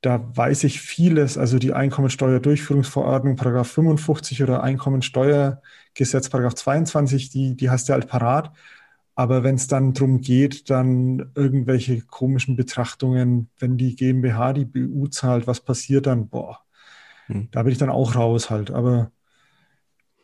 da 0.00 0.24
weiß 0.36 0.64
ich 0.64 0.80
vieles, 0.80 1.36
also 1.36 1.58
die 1.58 1.72
Einkommensteuerdurchführungsverordnung, 1.72 3.36
Paragraph 3.36 3.68
55 3.68 4.42
oder 4.42 4.62
Einkommensteuergesetz, 4.62 6.28
Paragraph 6.28 6.54
22, 6.54 7.30
die, 7.30 7.56
die 7.56 7.70
hast 7.70 7.88
du 7.88 7.94
halt 7.94 8.08
parat. 8.08 8.52
Aber 9.16 9.42
wenn 9.42 9.56
es 9.56 9.66
dann 9.66 9.94
darum 9.94 10.20
geht, 10.20 10.70
dann 10.70 11.32
irgendwelche 11.34 12.02
komischen 12.02 12.54
Betrachtungen, 12.54 13.50
wenn 13.58 13.76
die 13.76 13.96
GmbH 13.96 14.52
die 14.52 14.64
BU 14.64 15.08
zahlt, 15.08 15.48
was 15.48 15.60
passiert 15.60 16.06
dann? 16.06 16.28
Boah, 16.28 16.60
hm. 17.26 17.48
da 17.50 17.64
bin 17.64 17.72
ich 17.72 17.78
dann 17.78 17.90
auch 17.90 18.14
raus 18.14 18.48
halt. 18.48 18.70
Aber 18.70 19.10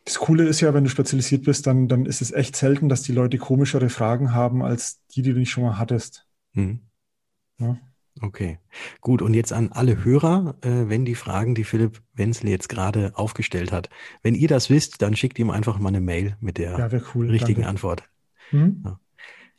das 0.05 0.19
Coole 0.19 0.47
ist 0.47 0.61
ja, 0.61 0.73
wenn 0.73 0.83
du 0.83 0.89
spezialisiert 0.89 1.43
bist, 1.43 1.65
dann, 1.65 1.87
dann 1.87 2.05
ist 2.05 2.21
es 2.21 2.31
echt 2.31 2.55
selten, 2.55 2.89
dass 2.89 3.01
die 3.01 3.11
Leute 3.11 3.39
komischere 3.39 3.89
Fragen 3.89 4.33
haben, 4.33 4.63
als 4.63 5.03
die, 5.07 5.23
die 5.23 5.33
du 5.33 5.39
nicht 5.39 5.49
schon 5.49 5.63
mal 5.63 5.79
hattest. 5.79 6.27
Hm. 6.53 6.79
Ja. 7.59 7.77
Okay, 8.21 8.59
gut. 9.01 9.21
Und 9.21 9.33
jetzt 9.33 9.51
an 9.51 9.71
alle 9.73 10.05
Hörer, 10.05 10.55
äh, 10.61 10.87
wenn 10.89 11.03
die 11.03 11.15
Fragen, 11.15 11.53
die 11.55 11.65
Philipp 11.65 12.01
Wenzel 12.13 12.49
jetzt 12.49 12.69
gerade 12.69 13.11
aufgestellt 13.15 13.71
hat, 13.71 13.89
wenn 14.21 14.35
ihr 14.35 14.47
das 14.47 14.69
wisst, 14.69 15.01
dann 15.01 15.15
schickt 15.15 15.37
ihm 15.39 15.49
einfach 15.49 15.79
mal 15.79 15.89
eine 15.89 16.01
Mail 16.01 16.37
mit 16.39 16.59
der 16.59 16.77
ja, 16.77 17.01
cool. 17.13 17.29
richtigen 17.29 17.63
Danke. 17.63 17.69
Antwort. 17.69 18.03
Mhm. 18.51 18.83
Ja. 18.85 18.99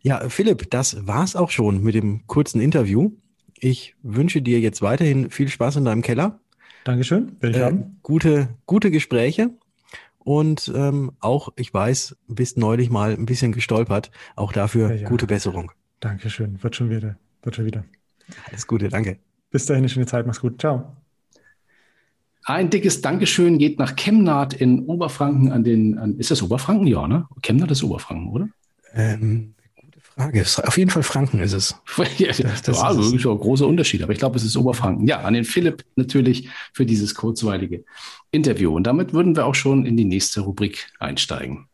ja, 0.00 0.28
Philipp, 0.28 0.70
das 0.70 1.06
war's 1.06 1.36
auch 1.36 1.50
schon 1.50 1.82
mit 1.82 1.96
dem 1.96 2.26
kurzen 2.28 2.60
Interview. 2.60 3.10
Ich 3.58 3.96
wünsche 4.02 4.40
dir 4.40 4.60
jetzt 4.60 4.80
weiterhin 4.80 5.30
viel 5.30 5.48
Spaß 5.48 5.76
in 5.76 5.84
deinem 5.84 6.02
Keller. 6.02 6.40
Dankeschön, 6.84 7.36
will 7.40 7.50
ich 7.50 7.56
äh, 7.56 7.64
haben. 7.64 7.98
Gute, 8.02 8.48
gute 8.64 8.90
Gespräche 8.90 9.50
und 10.26 10.72
ähm, 10.74 11.12
auch, 11.20 11.52
ich 11.54 11.72
weiß, 11.72 12.16
bist 12.26 12.58
neulich 12.58 12.90
mal 12.90 13.12
ein 13.12 13.26
bisschen 13.26 13.52
gestolpert. 13.52 14.10
Auch 14.34 14.52
dafür 14.52 14.90
ja, 14.90 15.02
ja. 15.02 15.08
gute 15.08 15.28
Besserung. 15.28 15.70
Dankeschön. 16.00 16.60
Wird 16.64 16.74
schon 16.74 16.90
wieder. 16.90 17.16
Wird 17.44 17.54
schon 17.54 17.64
wieder. 17.64 17.84
Alles 18.48 18.66
Gute, 18.66 18.88
danke. 18.88 19.20
Bis 19.52 19.66
dahin 19.66 19.82
eine 19.82 19.88
schöne 19.88 20.06
Zeit. 20.06 20.26
Mach's 20.26 20.40
gut. 20.40 20.60
Ciao. 20.60 20.96
Ein 22.42 22.70
dickes 22.70 23.02
Dankeschön 23.02 23.58
geht 23.58 23.78
nach 23.78 23.94
Chemnat 23.94 24.52
in 24.52 24.86
Oberfranken 24.86 25.52
an 25.52 25.62
den, 25.62 25.96
an, 25.96 26.18
ist 26.18 26.32
das 26.32 26.42
Oberfranken? 26.42 26.88
Ja, 26.88 27.06
ne? 27.06 27.28
Chemnat 27.42 27.70
ist 27.70 27.84
Oberfranken, 27.84 28.28
oder? 28.28 28.48
Ähm, 28.94 29.54
Frage. 30.16 30.46
Auf 30.64 30.78
jeden 30.78 30.90
Fall 30.90 31.02
Franken 31.02 31.40
ist 31.40 31.52
es. 31.52 31.74
ja, 32.18 32.28
das, 32.28 32.62
das 32.62 32.80
war 32.80 32.98
ist 32.98 33.12
ein 33.12 33.18
großer 33.18 33.66
Unterschied, 33.66 34.02
aber 34.02 34.14
ich 34.14 34.18
glaube, 34.18 34.36
es 34.36 34.44
ist 34.44 34.56
Oberfranken. 34.56 35.06
Ja, 35.06 35.20
an 35.20 35.34
den 35.34 35.44
Philipp 35.44 35.84
natürlich 35.94 36.48
für 36.72 36.86
dieses 36.86 37.14
kurzweilige 37.14 37.84
Interview. 38.30 38.74
Und 38.74 38.84
damit 38.84 39.12
würden 39.12 39.36
wir 39.36 39.44
auch 39.44 39.54
schon 39.54 39.84
in 39.84 39.98
die 39.98 40.06
nächste 40.06 40.40
Rubrik 40.40 40.88
einsteigen. 40.98 41.68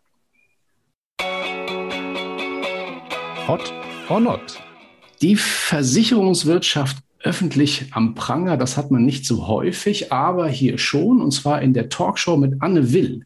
Hot 3.46 3.72
or 4.08 4.18
not? 4.18 4.60
Die 5.20 5.36
Versicherungswirtschaft 5.36 6.96
öffentlich 7.20 7.86
am 7.92 8.16
Pranger, 8.16 8.56
das 8.56 8.76
hat 8.76 8.90
man 8.90 9.04
nicht 9.04 9.24
so 9.24 9.46
häufig, 9.46 10.12
aber 10.12 10.48
hier 10.48 10.78
schon, 10.78 11.20
und 11.20 11.30
zwar 11.30 11.62
in 11.62 11.74
der 11.74 11.88
Talkshow 11.88 12.36
mit 12.36 12.60
Anne 12.60 12.92
Will. 12.92 13.24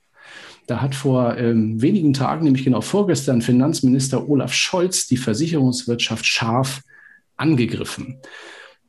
Da 0.66 0.82
hat 0.82 0.94
vor 0.94 1.37
ähm, 1.38 1.80
wenigen 1.80 2.12
Tagen, 2.12 2.44
nämlich 2.44 2.64
genau 2.64 2.80
vorgestern, 2.80 3.40
Finanzminister 3.40 4.28
Olaf 4.28 4.52
Scholz 4.52 5.06
die 5.06 5.16
Versicherungswirtschaft 5.16 6.26
scharf 6.26 6.82
angegriffen. 7.37 8.18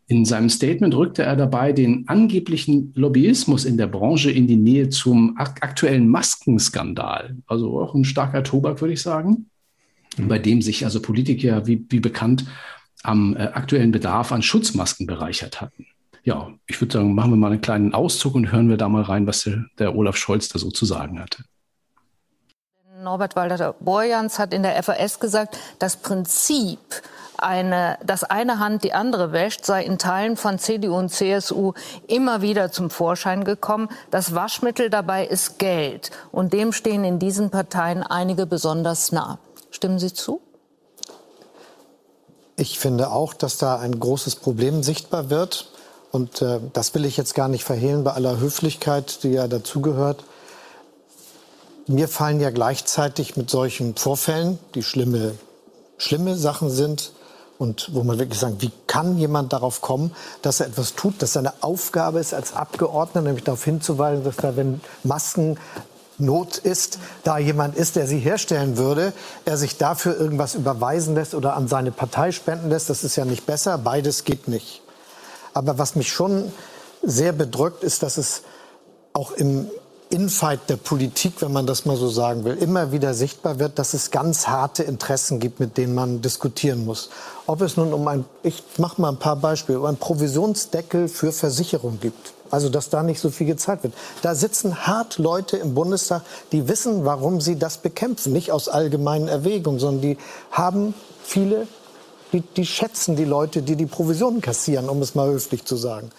In 0.08 0.26
seinem 0.26 0.50
Statement 0.50 0.96
rückte 0.96 1.24
er 1.24 1.36
dabei 1.36 1.74
den 1.74 2.08
angeblichen 2.08 2.94
Lobbyismus 2.96 3.66
in 3.66 3.78
der 3.78 3.88
Branche 3.88 4.32
in 4.32 4.48
die 4.48 4.56
Nähe 4.56 4.90
zum 4.90 5.36
aktuellen 5.38 6.08
Maskenskandal. 6.08 7.36
Also 7.46 7.80
auch 7.80 7.94
ein 7.94 8.06
starker 8.06 8.44
Tobak, 8.44 8.82
würde 8.82 8.94
ich 8.94 9.02
sagen, 9.02 9.50
mhm. 10.18 10.30
bei 10.30 10.40
dem 10.40 10.62
sich 10.62 10.86
also 10.86 11.02
Politiker, 11.02 11.68
wie, 11.68 11.86
wie 11.90 12.00
bekannt, 12.00 12.46
am 13.04 13.36
äh, 13.36 13.42
aktuellen 13.42 13.92
Bedarf 13.92 14.32
an 14.32 14.42
Schutzmasken 14.42 15.06
bereichert 15.06 15.62
hatten. 15.62 15.86
Ja, 16.24 16.52
ich 16.68 16.82
würde 16.82 16.94
sagen, 16.94 17.14
machen 17.14 17.32
wir 17.32 17.38
mal 17.38 17.52
einen 17.52 17.62
kleinen 17.62 17.94
Auszug 17.94 18.36
und 18.36 18.52
hören 18.52 18.70
wir 18.70 18.78
da 18.78 18.90
mal 18.90 19.04
rein, 19.04 19.28
was 19.28 19.44
der, 19.44 19.66
der 19.78 19.96
Olaf 19.96 20.18
Scholz 20.18 20.48
da 20.50 20.58
so 20.58 20.72
zu 20.72 20.86
sagen 20.86 21.20
hatte. 21.20 21.44
Norbert 23.08 23.38
Walter-Borjans 23.38 24.38
hat 24.38 24.54
in 24.54 24.64
der 24.64 24.84
FAS 24.84 25.22
gesagt, 25.22 25.58
das 25.80 25.96
Prinzip, 25.96 26.80
eine, 27.38 27.98
dass 28.06 28.26
eine 28.26 28.60
Hand 28.60 28.84
die 28.84 28.92
andere 28.92 29.32
wäscht, 29.32 29.64
sei 29.64 29.86
in 29.86 29.98
Teilen 29.98 30.36
von 30.36 30.60
CDU 30.60 30.98
und 30.98 31.10
CSU 31.10 31.72
immer 32.08 32.42
wieder 32.42 32.70
zum 32.70 32.90
Vorschein 32.90 33.46
gekommen. 33.46 33.88
Das 34.12 34.36
Waschmittel 34.36 34.90
dabei 34.90 35.26
ist 35.26 35.58
Geld. 35.58 36.12
Und 36.34 36.52
dem 36.52 36.74
stehen 36.74 37.06
in 37.06 37.18
diesen 37.18 37.50
Parteien 37.50 38.04
einige 38.04 38.46
besonders 38.46 39.14
nah. 39.14 39.40
Stimmen 39.72 40.00
Sie 40.00 40.12
zu? 40.12 40.42
Ich 42.58 42.78
finde 42.78 43.12
auch, 43.12 43.34
dass 43.34 43.58
da 43.58 43.78
ein 43.78 43.98
großes 43.98 44.36
Problem 44.36 44.84
sichtbar 44.84 45.30
wird. 45.30 45.72
Und 46.12 46.42
äh, 46.42 46.60
das 46.74 46.94
will 46.94 47.06
ich 47.06 47.16
jetzt 47.16 47.36
gar 47.36 47.48
nicht 47.48 47.64
verhehlen 47.64 48.04
bei 48.04 48.12
aller 48.12 48.40
Höflichkeit, 48.40 49.24
die 49.24 49.30
ja 49.30 49.48
dazugehört. 49.48 50.26
Mir 51.88 52.08
fallen 52.08 52.40
ja 52.40 52.50
gleichzeitig 52.50 53.38
mit 53.38 53.50
solchen 53.50 53.96
Vorfällen, 53.96 54.60
die 54.76 54.84
schlimme, 54.84 55.36
schlimme 55.98 56.36
Sachen 56.36 56.70
sind, 56.70 57.12
und 57.58 57.90
wo 57.94 58.04
man 58.04 58.20
wirklich 58.20 58.40
sagt, 58.40 58.62
wie 58.62 58.72
kann 58.86 59.18
jemand 59.18 59.54
darauf 59.54 59.82
kommen, 59.82 60.16
dass 60.42 60.60
er 60.60 60.68
etwas 60.68 60.94
tut, 60.94 61.22
dass 61.22 61.34
seine 61.34 61.54
Aufgabe 61.62 62.20
ist 62.20 62.34
als 62.34 62.54
Abgeordneter, 62.54 63.26
nämlich 63.26 63.44
darauf 63.44 63.64
hinzuweisen, 63.64 64.24
dass 64.24 64.36
da, 64.36 64.56
wenn 64.56 64.82
Masken 65.04 65.58
Not 66.20 66.58
ist, 66.58 66.98
da 67.24 67.38
jemand 67.38 67.76
ist, 67.76 67.96
der 67.96 68.08
sie 68.08 68.20
herstellen 68.20 68.78
würde, 68.78 69.14
er 69.46 69.58
sich 69.58 69.78
dafür 69.78 70.20
irgendwas 70.20 70.56
überweisen 70.56 71.14
lässt 71.14 71.36
oder 71.36 71.56
an 71.56 71.68
seine 71.68 71.92
Partei 71.92 72.32
spenden 72.32 72.70
lässt, 72.70 72.90
das 72.90 73.04
ist 73.04 73.16
ja 73.16 73.26
nicht 73.26 73.46
besser. 73.46 73.78
Beides 73.78 74.24
geht 74.24 74.48
nicht. 74.48 74.82
Aber 75.54 75.78
was 75.78 75.96
mich 75.96 76.12
schon 76.12 76.52
sehr 77.04 77.34
bedrückt, 77.34 77.84
ist, 77.84 78.02
dass 78.02 78.18
es 78.18 78.42
auch 79.14 79.32
im 79.32 79.68
Infight 80.10 80.70
der 80.70 80.78
Politik, 80.78 81.42
wenn 81.42 81.52
man 81.52 81.68
das 81.68 81.86
mal 81.86 81.98
so 81.98 82.08
sagen 82.08 82.46
will, 82.46 82.56
immer 82.56 82.92
wieder 82.92 83.14
sichtbar 83.14 83.60
wird, 83.60 83.78
dass 83.78 83.94
es 83.94 84.10
ganz 84.10 84.48
harte 84.48 84.84
Interessen 84.84 85.40
gibt, 85.40 85.60
mit 85.60 85.78
denen 85.78 85.94
man 85.94 86.22
diskutieren 86.22 86.86
muss. 86.86 87.10
Ob 87.46 87.62
es 87.62 87.76
nun 87.76 87.94
um 87.94 88.08
ein, 88.08 88.26
ich 88.42 88.64
mache 88.78 89.02
mal 89.02 89.10
ein 89.10 89.18
paar 89.18 89.36
Beispiele, 89.36 89.80
um 89.80 89.86
einen 89.86 89.98
Provisionsdeckel 89.98 91.10
für 91.10 91.32
Versicherung 91.32 92.00
gibt. 92.00 92.34
Also, 92.50 92.70
dass 92.70 92.90
da 92.90 93.04
nicht 93.04 93.20
so 93.20 93.30
viel 93.30 93.48
gezahlt 93.48 93.84
wird. 93.84 93.94
Da 94.22 94.34
sitzen 94.34 94.88
hart 94.88 95.18
Leute 95.18 95.58
im 95.58 95.74
Bundestag, 95.74 96.22
die 96.54 96.70
wissen, 96.70 97.04
warum 97.04 97.42
sie 97.42 97.60
das 97.60 97.80
bekämpfen. 97.80 98.32
Nicht 98.32 98.54
aus 98.54 98.70
allgemeinen 98.70 99.28
Erwägungen, 99.28 99.80
sondern 99.80 100.02
die 100.02 100.18
haben 100.52 100.94
viele, 101.24 101.68
die, 102.32 102.42
die 102.42 102.66
schätzen 102.66 103.18
die 103.18 103.26
Leute, 103.26 103.62
die 103.62 103.76
die 103.76 103.86
Provisionen 103.86 104.40
kassieren, 104.40 104.88
um 104.88 105.02
es 105.02 105.16
mal 105.16 105.30
höflich 105.30 105.66
zu 105.66 105.76
sagen. 105.76 106.10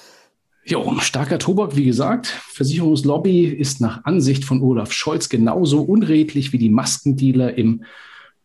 Jo, 0.69 0.99
starker 1.01 1.39
Tobak, 1.39 1.77
wie 1.77 1.87
gesagt. 1.87 2.27
Versicherungslobby 2.27 3.45
ist 3.47 3.81
nach 3.81 4.05
Ansicht 4.05 4.45
von 4.45 4.61
Olaf 4.61 4.93
Scholz 4.93 5.31
genauso 5.31 5.81
unredlich 5.81 6.53
wie 6.53 6.59
die 6.59 6.69
Maskendealer 6.69 7.57
im 7.57 7.85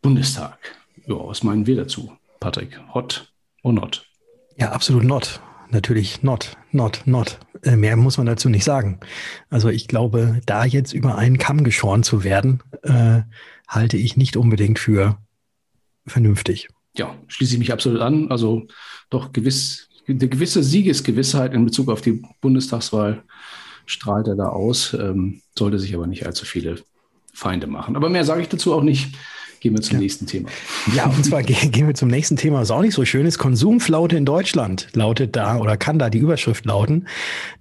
Bundestag. 0.02 0.58
Ja, 1.06 1.16
was 1.16 1.44
meinen 1.44 1.68
wir 1.68 1.76
dazu, 1.76 2.14
Patrick? 2.40 2.80
Hot 2.94 3.30
or 3.62 3.74
not? 3.74 4.08
Ja, 4.56 4.72
absolut 4.72 5.04
not. 5.04 5.42
Natürlich 5.70 6.24
not, 6.24 6.56
not, 6.72 7.02
not. 7.04 7.40
Äh, 7.62 7.76
mehr 7.76 7.98
muss 7.98 8.18
man 8.18 8.28
dazu 8.28 8.48
nicht 8.48 8.64
sagen. 8.64 9.02
Also 9.50 9.68
ich 9.68 9.90
glaube, 9.90 10.40
da 10.46 10.64
jetzt 10.64 10.94
über 10.94 11.18
einen 11.18 11.38
Kamm 11.38 11.66
geschoren 11.66 12.04
zu 12.04 12.24
werden, 12.24 12.62
äh, 12.84 13.24
halte 13.68 13.98
ich 13.98 14.16
nicht 14.16 14.38
unbedingt 14.38 14.80
für 14.80 15.18
vernünftig. 16.08 16.70
Ja, 16.96 17.18
schließe 17.28 17.56
ich 17.56 17.60
mich 17.60 17.74
absolut 17.74 18.00
an. 18.00 18.32
Also 18.32 18.68
doch 19.10 19.34
gewiss 19.34 19.90
eine 20.08 20.28
gewisse 20.28 20.64
Siegesgewissheit 20.64 21.54
in 21.54 21.66
Bezug 21.66 21.90
auf 21.90 22.02
die 22.02 22.22
Bundestagswahl 22.42 23.24
strahlt 23.86 24.28
er 24.28 24.36
da 24.36 24.48
aus, 24.48 24.94
ähm, 24.94 25.42
sollte 25.58 25.80
sich 25.80 25.94
aber 25.96 26.08
nicht 26.08 26.26
allzu 26.26 26.46
viele 26.46 26.78
Feinde 27.34 27.68
machen. 27.68 27.96
Aber 27.96 28.10
mehr 28.10 28.26
sage 28.26 28.42
ich 28.42 28.50
dazu 28.50 28.74
auch 28.74 28.84
nicht. 28.84 29.16
Gehen 29.60 29.76
wir 29.76 29.82
zum 29.82 29.96
ja. 29.96 30.02
nächsten 30.02 30.28
Thema. 30.28 30.50
Ja, 30.94 31.06
und 31.06 31.24
zwar 31.24 31.42
gehen 31.42 31.88
wir 31.88 31.94
zum 31.94 32.10
nächsten 32.10 32.36
Thema, 32.36 32.60
was 32.60 32.70
auch 32.70 32.82
nicht 32.82 32.94
so 32.94 33.06
schön 33.06 33.26
ist. 33.26 33.38
Konsumflaute 33.38 34.18
in 34.18 34.26
Deutschland 34.26 34.90
lautet 34.92 35.38
da 35.38 35.56
oder 35.58 35.78
kann 35.78 35.98
da 35.98 36.10
die 36.10 36.18
Überschrift 36.18 36.66
lauten. 36.66 37.08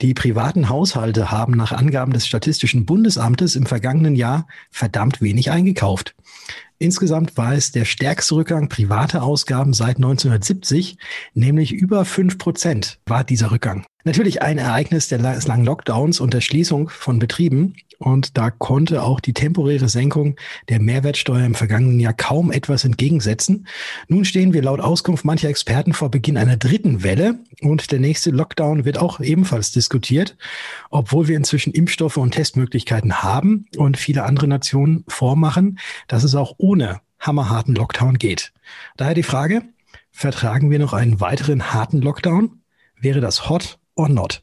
Die 0.01 0.13
privaten 0.13 0.69
Haushalte 0.69 1.31
haben 1.31 1.53
nach 1.53 1.71
Angaben 1.71 2.13
des 2.13 2.27
Statistischen 2.27 2.87
Bundesamtes 2.87 3.55
im 3.55 3.67
vergangenen 3.67 4.17
Jahr 4.17 4.49
verdammt 4.73 5.23
wenig 5.23 5.53
eingekauft. 5.53 6.17
Insgesamt 6.79 7.37
war 7.37 7.55
es 7.55 7.71
der 7.71 7.85
stärkste 7.85 8.35
Rückgang 8.35 8.69
privater 8.69 9.23
Ausgaben 9.23 9.73
seit 9.73 9.97
1970, 9.97 10.97
nämlich 11.33 11.73
über 11.73 12.05
fünf 12.05 12.39
Prozent 12.39 12.99
war 13.07 13.23
dieser 13.23 13.53
Rückgang. 13.53 13.85
Natürlich 14.05 14.43
ein 14.43 14.59
Ereignis 14.59 15.09
des 15.09 15.47
langen 15.47 15.65
Lockdowns 15.65 16.21
und 16.21 16.35
der 16.35 16.41
Schließung 16.41 16.88
von 16.88 17.19
Betrieben. 17.19 17.75
Und 17.99 18.37
da 18.37 18.51
konnte 18.51 19.03
auch 19.03 19.21
die 19.21 19.33
temporäre 19.33 19.88
Senkung 19.88 20.35
der 20.69 20.81
Mehrwertsteuer 20.81 21.47
im 21.47 21.55
vergangenen 21.55 22.01
Jahr 22.01 22.12
kaum 22.12 22.51
etwas 22.51 22.85
entgegensetzen. 22.85 23.69
Nun 24.09 24.25
stehen 24.25 24.53
wir 24.53 24.62
laut 24.62 24.81
Auskunft 24.81 25.25
mancher 25.25 25.49
Experten 25.49 25.93
vor 25.93 26.11
Beginn 26.11 26.37
einer 26.37 26.57
dritten 26.57 27.05
Welle 27.05 27.38
und 27.61 27.93
der 27.93 28.01
nächste 28.01 28.31
Lockdown 28.31 28.85
wird 28.85 28.99
auch 28.99 29.21
ebenfalls 29.21 29.71
diskutiert, 29.71 30.37
obwohl 30.91 31.29
wir 31.29 31.37
inzwischen 31.37 31.73
Impfstoffe 31.73 32.17
und 32.17 32.33
Testmöglichkeiten 32.33 33.23
haben 33.23 33.67
und 33.77 33.97
viele 33.97 34.25
andere 34.25 34.49
Nationen 34.49 35.05
vormachen, 35.07 35.79
dass 36.09 36.25
es 36.25 36.35
auch 36.35 36.57
ohne 36.59 37.01
hammerharten 37.21 37.77
Lockdown 37.77 38.19
geht. 38.19 38.53
Daher 38.97 39.15
die 39.15 39.23
Frage, 39.23 39.62
vertragen 40.11 40.73
wir 40.73 40.81
noch 40.81 40.93
einen 40.93 41.21
weiteren 41.21 41.73
harten 41.73 42.03
Lockdown? 42.03 42.62
Wäre 43.01 43.21
das 43.21 43.49
hot 43.49 43.79
or 43.95 44.09
not? 44.09 44.43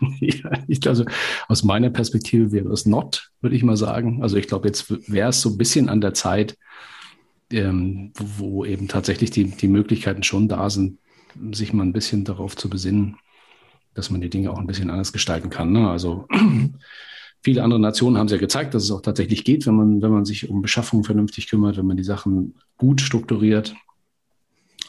Ja, 0.20 0.50
also 0.86 1.04
aus 1.48 1.62
meiner 1.62 1.90
Perspektive 1.90 2.52
wäre 2.52 2.72
es 2.72 2.86
not, 2.86 3.30
würde 3.40 3.56
ich 3.56 3.62
mal 3.62 3.76
sagen. 3.76 4.22
Also 4.22 4.36
ich 4.36 4.46
glaube, 4.46 4.68
jetzt 4.68 4.90
wäre 5.10 5.30
es 5.30 5.40
so 5.40 5.50
ein 5.50 5.58
bisschen 5.58 5.88
an 5.88 6.00
der 6.00 6.14
Zeit, 6.14 6.56
ähm, 7.52 8.12
wo, 8.14 8.38
wo, 8.38 8.64
eben 8.64 8.88
tatsächlich 8.88 9.30
die, 9.30 9.44
die 9.44 9.68
Möglichkeiten 9.68 10.22
schon 10.22 10.48
da 10.48 10.70
sind, 10.70 10.98
sich 11.52 11.72
mal 11.72 11.84
ein 11.84 11.92
bisschen 11.92 12.24
darauf 12.24 12.56
zu 12.56 12.68
besinnen, 12.68 13.16
dass 13.94 14.10
man 14.10 14.20
die 14.20 14.30
Dinge 14.30 14.50
auch 14.50 14.58
ein 14.58 14.66
bisschen 14.66 14.90
anders 14.90 15.12
gestalten 15.12 15.50
kann. 15.50 15.72
Ne? 15.72 15.88
Also 15.88 16.26
viele 17.42 17.62
andere 17.62 17.80
Nationen 17.80 18.18
haben 18.18 18.26
es 18.26 18.32
ja 18.32 18.38
gezeigt, 18.38 18.74
dass 18.74 18.84
es 18.84 18.90
auch 18.90 19.02
tatsächlich 19.02 19.44
geht, 19.44 19.66
wenn 19.66 19.74
man, 19.74 20.02
wenn 20.02 20.10
man 20.10 20.24
sich 20.24 20.48
um 20.48 20.62
Beschaffung 20.62 21.04
vernünftig 21.04 21.48
kümmert, 21.48 21.76
wenn 21.76 21.86
man 21.86 21.96
die 21.96 22.04
Sachen 22.04 22.54
gut 22.78 23.00
strukturiert. 23.00 23.74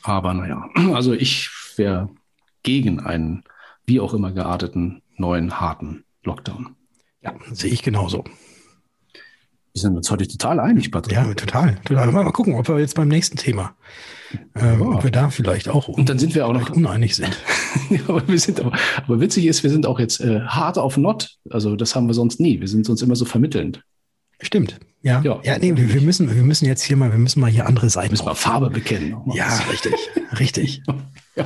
Aber 0.04 0.34
naja, 0.34 0.70
also 0.93 1.13
ich 1.13 1.50
wäre 1.76 2.10
gegen 2.67 2.99
einen 2.99 3.45
wie 3.86 4.01
auch 4.01 4.13
immer 4.13 4.34
gearteten 4.34 5.01
neuen 5.15 5.62
harten 5.62 6.03
Lockdown. 6.25 6.75
Ja, 7.23 7.34
sehe 7.53 7.71
ich 7.71 7.82
genauso. 7.82 8.25
Wir 9.73 9.82
sind 9.82 9.95
uns 9.95 10.12
heute 10.12 10.27
total 10.27 10.60
einig, 10.60 10.91
Patrick. 10.91 11.15
Ja, 11.15 11.34
total. 11.34 11.75
total. 11.86 12.12
Mal 12.12 12.30
gucken, 12.34 12.56
ob 12.56 12.67
wir 12.67 12.77
jetzt 12.80 12.95
beim 12.95 13.08
nächsten 13.08 13.38
Thema, 13.38 13.77
ja. 14.60 14.82
ob 14.82 15.01
wir 15.06 15.12
da 15.12 15.30
vielleicht 15.30 15.69
auch 15.69 15.88
und 15.88 16.10
dann 16.10 16.19
sind 16.19 16.36
wir 16.36 16.45
auch 16.45 16.51
noch 16.51 16.69
uneinig 16.69 17.15
sind. 17.15 17.41
ja, 17.89 18.01
aber, 18.10 18.27
wir 18.27 18.38
sind 18.38 18.60
aber, 18.60 18.77
aber 18.97 19.21
witzig 19.21 19.45
ist, 19.45 19.63
wir 19.63 19.69
sind 19.69 19.86
auch 19.86 19.97
jetzt 19.97 20.19
äh, 20.19 20.41
hart 20.41 20.77
auf 20.77 20.97
Not. 20.97 21.38
Also 21.49 21.77
das 21.77 21.95
haben 21.95 22.08
wir 22.08 22.15
sonst 22.15 22.41
nie. 22.41 22.60
Wir 22.60 22.67
sind 22.67 22.86
sonst 22.86 23.01
immer 23.01 23.15
so 23.15 23.23
vermittelnd. 23.23 23.82
Stimmt. 24.41 24.77
Ja. 25.03 25.21
Ja, 25.21 25.39
ja 25.41 25.58
nee, 25.58 25.73
wir, 25.77 25.93
wir, 25.93 26.01
müssen, 26.01 26.36
wir 26.36 26.43
müssen 26.43 26.65
jetzt 26.65 26.82
hier 26.82 26.97
mal, 26.97 27.13
wir 27.13 27.19
müssen 27.19 27.39
mal 27.39 27.49
hier 27.49 27.65
andere 27.65 27.89
Seiten. 27.89 28.12
Müssen 28.12 28.25
wir 28.25 28.36
Farbe 28.36 28.69
bekennen. 28.69 29.15
Ja, 29.34 29.58
richtig. 29.71 29.93
richtig. 30.38 30.84
ja. 31.36 31.45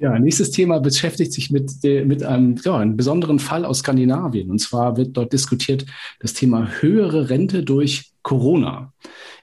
Ja, 0.00 0.18
nächstes 0.18 0.50
Thema 0.50 0.80
beschäftigt 0.80 1.30
sich 1.30 1.50
mit, 1.50 1.72
mit 1.82 2.22
einem, 2.22 2.56
ja, 2.64 2.78
einem 2.78 2.96
besonderen 2.96 3.38
Fall 3.38 3.66
aus 3.66 3.80
Skandinavien. 3.80 4.50
Und 4.50 4.58
zwar 4.58 4.96
wird 4.96 5.14
dort 5.14 5.34
diskutiert 5.34 5.84
das 6.20 6.32
Thema 6.32 6.70
höhere 6.80 7.28
Rente 7.28 7.62
durch 7.62 8.12
Corona. 8.22 8.94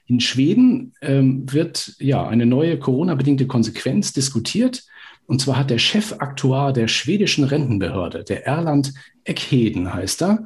In 0.06 0.18
Schweden 0.18 0.94
ähm, 1.00 1.44
wird 1.52 1.94
ja 2.00 2.26
eine 2.26 2.44
neue 2.44 2.76
Corona-bedingte 2.76 3.46
Konsequenz 3.46 4.12
diskutiert. 4.12 4.82
Und 5.26 5.40
zwar 5.40 5.58
hat 5.58 5.70
der 5.70 5.78
Chefaktuar 5.78 6.72
der 6.72 6.88
schwedischen 6.88 7.44
Rentenbehörde, 7.44 8.24
der 8.24 8.44
Erland 8.44 8.92
Eckheden 9.22 9.94
heißt 9.94 10.22
er, 10.22 10.44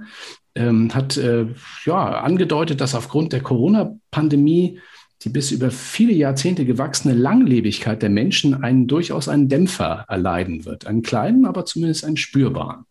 ähm, 0.55 0.95
hat 0.95 1.17
äh, 1.17 1.47
ja 1.87 2.21
angedeutet, 2.21 2.83
dass 2.83 2.95
aufgrund 2.95 3.33
der 3.33 3.41
Corona-Pandemie 3.41 4.79
die 5.25 5.29
bis 5.29 5.51
über 5.51 5.71
viele 5.71 6.13
Jahrzehnte 6.13 6.65
gewachsene 6.65 7.15
Langlebigkeit 7.15 8.03
der 8.03 8.11
Menschen 8.11 8.63
einen 8.63 8.87
durchaus 8.87 9.29
einen 9.29 9.49
Dämpfer 9.49 10.05
erleiden 10.09 10.65
wird. 10.65 10.87
Einen 10.87 11.03
kleinen, 11.03 11.45
aber 11.47 11.65
zumindest 11.65 12.05
einen 12.05 12.17
spürbaren. 12.17 12.85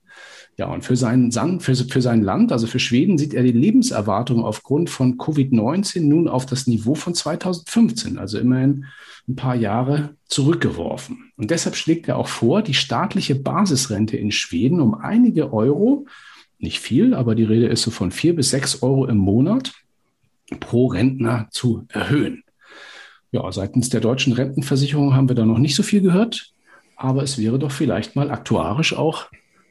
Ja, 0.58 0.68
und 0.68 0.84
für 0.84 0.96
sein, 0.96 1.32
für, 1.60 1.76
für 1.76 2.02
sein 2.02 2.22
Land, 2.22 2.52
also 2.52 2.68
für 2.68 2.80
Schweden, 2.80 3.18
sieht 3.18 3.34
er 3.34 3.44
die 3.44 3.52
Lebenserwartung 3.52 4.44
aufgrund 4.44 4.90
von 4.90 5.18
Covid-19 5.18 6.02
nun 6.02 6.28
auf 6.28 6.46
das 6.46 6.68
Niveau 6.68 6.94
von 6.94 7.16
2015, 7.16 8.18
also 8.18 8.38
immerhin 8.38 8.86
ein 9.28 9.36
paar 9.36 9.56
Jahre 9.56 10.16
zurückgeworfen. 10.28 11.32
Und 11.38 11.52
deshalb 11.52 11.76
schlägt 11.76 12.08
er 12.08 12.18
auch 12.18 12.28
vor, 12.28 12.62
die 12.62 12.74
staatliche 12.74 13.36
Basisrente 13.36 14.18
in 14.18 14.32
Schweden 14.32 14.82
um 14.82 14.94
einige 14.94 15.54
Euro, 15.54 16.06
nicht 16.60 16.80
viel, 16.80 17.14
aber 17.14 17.34
die 17.34 17.44
Rede 17.44 17.68
ist 17.68 17.82
so 17.82 17.90
von 17.90 18.12
vier 18.12 18.36
bis 18.36 18.52
sechs 18.52 18.84
Euro 18.84 19.08
im 19.08 19.18
Monat, 19.18 19.74
pro 20.60 20.88
Rentner 20.88 21.48
zu 21.52 21.86
erhöhen. 21.90 22.44
Ja, 23.32 23.50
seitens 23.52 23.90
der 23.90 24.02
deutschen 24.02 24.34
Rentenversicherung 24.34 25.16
haben 25.16 25.30
wir 25.30 25.36
da 25.36 25.46
noch 25.46 25.58
nicht 25.58 25.76
so 25.76 25.84
viel 25.84 26.02
gehört, 26.02 26.52
aber 26.98 27.24
es 27.24 27.38
wäre 27.38 27.58
doch 27.58 27.72
vielleicht 27.72 28.16
mal 28.16 28.30
aktuarisch 28.30 28.94
auch 28.94 29.28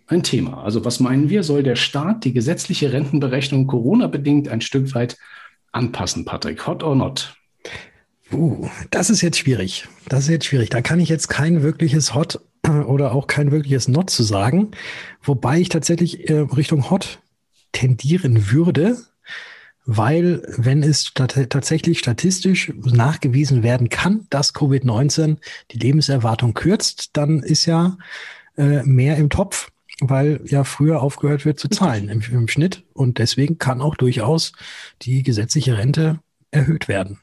ein 0.07 0.23
Thema. 0.23 0.65
Also 0.65 0.85
was 0.85 0.99
meinen 0.99 1.29
wir, 1.29 1.43
soll 1.43 1.63
der 1.63 1.77
Staat 1.77 2.25
die 2.25 2.33
gesetzliche 2.33 2.93
Rentenberechnung 2.93 3.67
Corona-bedingt 3.67 4.49
ein 4.49 4.61
Stück 4.61 4.95
weit 4.95 5.17
anpassen, 5.73 6.25
Patrick? 6.25 6.67
Hot 6.67 6.83
or 6.83 6.97
not? 6.97 7.35
Uh, 8.33 8.69
das 8.91 9.11
ist 9.11 9.21
jetzt 9.23 9.39
schwierig. 9.39 9.89
Das 10.09 10.25
ist 10.25 10.31
jetzt 10.31 10.47
schwierig. 10.47 10.71
Da 10.71 10.83
kann 10.83 11.01
ich 11.01 11.09
jetzt 11.09 11.29
kein 11.29 11.63
wirkliches 11.63 12.15
Hot 12.15 12.41
oder 12.87 13.13
auch 13.13 13.27
kein 13.27 13.51
wirkliches 13.51 13.89
Not 13.89 14.11
zu 14.11 14.23
sagen. 14.23 14.71
Wobei 15.23 15.61
ich 15.61 15.69
tatsächlich 15.69 16.29
äh, 16.31 16.39
Richtung 16.39 16.91
Hot 16.91 17.21
tendieren 17.73 18.51
würde, 18.51 18.97
weil 19.87 20.43
wenn 20.57 20.83
es 20.83 21.13
tatsächlich 21.15 21.99
statistisch 21.99 22.73
nachgewiesen 22.77 23.63
werden 23.63 23.89
kann, 23.89 24.27
dass 24.31 24.55
Covid-19 24.55 25.39
die 25.71 25.79
Lebenserwartung 25.79 26.55
kürzt, 26.55 27.17
dann 27.17 27.41
ist 27.41 27.67
ja 27.67 27.97
äh, 28.57 28.83
mehr 28.83 29.17
im 29.17 29.31
Topf, 29.31 29.71
weil 30.01 30.41
ja 30.45 30.65
früher 30.65 31.03
aufgehört 31.03 31.45
wird 31.45 31.59
zu 31.59 31.69
zahlen 31.69 32.09
im, 32.09 32.23
im 32.31 32.49
Schnitt. 32.49 32.85
Und 32.93 33.19
deswegen 33.19 33.59
kann 33.59 33.81
auch 33.81 33.97
durchaus 33.97 34.53
die 35.03 35.23
gesetzliche 35.23 35.77
Rente 35.77 36.21
erhöht 36.51 36.89
werden. 36.89 37.19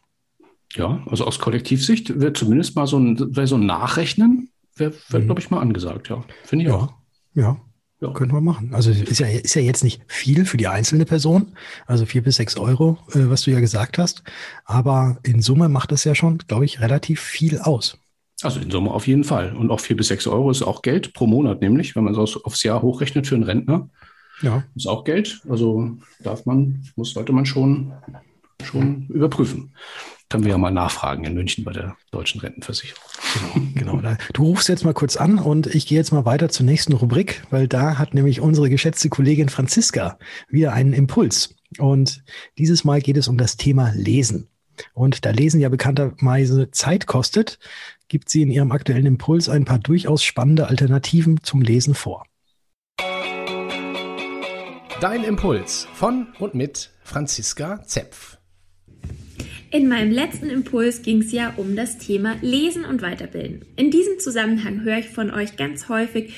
Ja, 0.74 1.02
also 1.06 1.26
aus 1.26 1.40
Kollektivsicht 1.40 2.20
wird 2.20 2.38
zumindest 2.38 2.76
mal 2.76 2.88
so 2.88 3.00
ein, 3.00 3.18
so 3.46 3.56
ein 3.56 3.66
Nachrechnen, 3.66 4.50
wäre, 4.76 4.94
wär, 5.10 5.20
mhm. 5.20 5.26
glaube 5.26 5.42
ich, 5.42 5.50
mal 5.50 5.62
angesagt, 5.62 6.10
ja. 6.10 6.24
Finde 6.44 6.66
ich 6.66 6.70
ja, 6.70 6.76
auch. 6.76 6.94
Ja, 7.34 7.62
ja. 8.00 8.12
Könnte 8.12 8.36
man 8.36 8.44
machen. 8.44 8.74
Also 8.74 8.92
ist 8.92 9.20
ja, 9.20 9.28
ist 9.28 9.56
ja 9.56 9.62
jetzt 9.62 9.84
nicht 9.84 10.02
viel 10.08 10.46
für 10.46 10.58
die 10.58 10.68
einzelne 10.68 11.06
Person, 11.06 11.54
also 11.88 12.06
vier 12.06 12.22
bis 12.22 12.36
sechs 12.36 12.56
Euro, 12.58 13.00
äh, 13.14 13.30
was 13.30 13.42
du 13.42 13.52
ja 13.52 13.60
gesagt 13.60 13.98
hast. 13.98 14.24
Aber 14.66 15.18
in 15.24 15.42
Summe 15.42 15.68
macht 15.68 15.92
das 15.92 16.04
ja 16.04 16.14
schon, 16.14 16.38
glaube 16.40 16.66
ich, 16.66 16.80
relativ 16.80 17.20
viel 17.20 17.60
aus. 17.60 17.98
Also 18.44 18.60
in 18.60 18.70
Summe 18.70 18.92
auf 18.92 19.08
jeden 19.08 19.24
Fall. 19.24 19.56
Und 19.56 19.72
auch 19.72 19.80
vier 19.80 19.98
bis 19.98 20.10
sechs 20.10 20.28
Euro 20.28 20.52
ist 20.52 20.62
auch 20.62 20.84
Geld 20.84 21.14
pro 21.14 21.26
Monat, 21.26 21.62
nämlich, 21.62 21.96
wenn 21.96 22.04
man 22.04 22.14
es 22.14 22.38
aufs 22.38 22.62
Jahr 22.62 22.84
hochrechnet 22.84 23.26
für 23.26 23.36
einen 23.36 23.44
Rentner. 23.44 23.90
Ja. 24.44 24.64
Ist 24.76 24.88
auch 24.88 25.04
Geld. 25.04 25.42
Also 25.50 25.98
darf 26.20 26.46
man, 26.46 26.84
muss, 26.96 27.14
sollte 27.14 27.34
man 27.34 27.48
schon, 27.48 27.94
schon 28.64 29.08
überprüfen. 29.08 29.74
Können 30.30 30.44
wir 30.44 30.52
ja 30.52 30.58
mal 30.58 30.72
nachfragen 30.72 31.24
in 31.24 31.36
München 31.36 31.64
bei 31.64 31.72
der 31.72 31.96
Deutschen 32.12 32.42
Rentenversicherung. 32.42 33.04
Genau, 33.76 33.98
genau. 33.98 34.16
Du 34.34 34.44
rufst 34.44 34.68
jetzt 34.68 34.84
mal 34.84 34.94
kurz 34.94 35.16
an 35.16 35.40
und 35.40 35.68
ich 35.68 35.88
gehe 35.88 35.98
jetzt 35.98 36.12
mal 36.12 36.26
weiter 36.26 36.50
zur 36.50 36.66
nächsten 36.66 36.94
Rubrik, 36.94 37.44
weil 37.50 37.68
da 37.68 37.98
hat 37.98 38.14
nämlich 38.14 38.42
unsere 38.42 38.70
geschätzte 38.70 39.08
Kollegin 39.08 39.48
Franziska 39.48 40.20
wieder 40.50 40.74
einen 40.74 40.92
Impuls. 40.92 41.56
Und 41.78 42.24
dieses 42.58 42.84
Mal 42.84 43.02
geht 43.02 43.16
es 43.16 43.30
um 43.30 43.38
das 43.38 43.56
Thema 43.56 43.92
Lesen. 43.96 44.50
Und 44.94 45.26
da 45.26 45.32
Lesen 45.32 45.62
ja 45.62 45.70
bekannterweise 45.70 46.72
Zeit 46.72 47.08
kostet, 47.08 47.58
gibt 48.10 48.30
sie 48.30 48.42
in 48.42 48.52
ihrem 48.52 48.72
aktuellen 48.72 49.06
Impuls 49.06 49.48
ein 49.48 49.66
paar 49.66 49.80
durchaus 49.80 50.24
spannende 50.24 50.68
Alternativen 50.68 51.42
zum 51.42 51.62
Lesen 51.62 51.94
vor. 51.94 52.26
Dein 55.00 55.24
Impuls 55.24 55.88
von 55.94 56.28
und 56.40 56.56
mit 56.56 56.92
Franziska 57.04 57.84
Zepf. 57.84 58.37
In 59.70 59.90
meinem 59.90 60.12
letzten 60.12 60.50
Impuls 60.50 61.02
ging 61.02 61.22
es 61.22 61.34
ja 61.34 61.54
um 61.58 61.76
das 61.76 61.98
Thema 61.98 62.38
Lesen 62.42 62.86
und 62.86 63.02
Weiterbilden. 63.02 63.66
In 63.76 63.92
diesem 63.92 64.18
Zusammenhang 64.18 64.84
höre 64.84 65.00
ich 65.00 65.10
von 65.10 65.30
euch 65.30 65.58
ganz 65.58 65.90
häufig, 65.90 66.34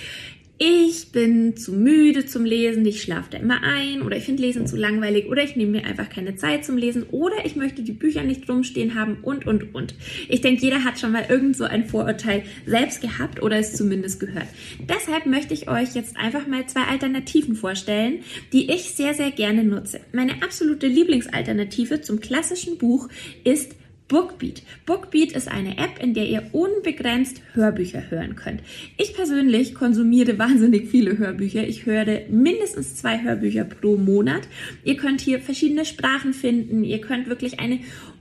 ich 0.61 1.13
bin 1.13 1.55
zu 1.55 1.71
müde 1.71 2.25
zum 2.25 2.43
Lesen, 2.43 2.85
ich 2.85 3.01
schlafe 3.01 3.29
da 3.31 3.37
immer 3.37 3.63
ein 3.63 4.01
oder 4.01 4.17
ich 4.17 4.25
finde 4.25 4.41
Lesen 4.41 4.67
zu 4.67 4.75
langweilig 4.75 5.27
oder 5.27 5.41
ich 5.41 5.55
nehme 5.55 5.71
mir 5.71 5.85
einfach 5.85 6.09
keine 6.09 6.35
Zeit 6.35 6.65
zum 6.65 6.75
Lesen 6.75 7.03
oder 7.11 7.45
ich 7.45 7.55
möchte 7.55 7.81
die 7.81 7.93
Bücher 7.93 8.23
nicht 8.23 8.47
rumstehen 8.49 8.93
haben 8.93 9.19
und, 9.21 9.47
und, 9.47 9.73
und. 9.73 9.95
Ich 10.27 10.41
denke, 10.41 10.61
jeder 10.61 10.83
hat 10.83 10.99
schon 10.99 11.13
mal 11.13 11.25
irgend 11.29 11.55
so 11.55 11.63
ein 11.63 11.85
Vorurteil 11.85 12.43
selbst 12.65 12.99
gehabt 12.99 13.41
oder 13.41 13.57
es 13.57 13.73
zumindest 13.73 14.19
gehört. 14.19 14.47
Deshalb 14.81 15.25
möchte 15.25 15.53
ich 15.53 15.69
euch 15.69 15.95
jetzt 15.95 16.17
einfach 16.17 16.45
mal 16.45 16.67
zwei 16.67 16.83
Alternativen 16.83 17.55
vorstellen, 17.55 18.19
die 18.51 18.69
ich 18.69 18.91
sehr, 18.91 19.13
sehr 19.13 19.31
gerne 19.31 19.63
nutze. 19.63 20.01
Meine 20.11 20.43
absolute 20.43 20.87
Lieblingsalternative 20.87 22.01
zum 22.01 22.19
klassischen 22.19 22.77
Buch 22.77 23.07
ist 23.45 23.78
Bookbeat. 24.09 24.63
Bookbeat 24.87 25.31
ist 25.33 25.47
eine 25.47 25.77
App, 25.77 26.01
in 26.01 26.15
der 26.15 26.27
ihr 26.27 26.49
unbegrenzt 26.51 27.41
Hörbücher 27.53 28.09
hören 28.09 28.35
könnt. 28.35 28.61
Ich 28.97 29.13
persönlich 29.13 29.75
konsumiere 29.75 30.37
wahnsinnig 30.39 30.89
viele 30.89 31.17
Hörbücher. 31.17 31.65
Ich 31.65 31.85
höre 31.85 32.21
mindestens 32.27 32.95
zwei 32.95 33.21
Hörbücher 33.23 33.65
pro 33.65 33.97
Monat. 33.97 34.41
Ihr 34.83 34.97
könnt 34.97 35.21
hier 35.21 35.39
verschiedene 35.39 35.85
Sprachen 35.85 36.33
finden. 36.33 36.83
Ihr 36.83 36.99
könnt 37.01 37.29
wirklich 37.29 37.59
eine 37.59 37.79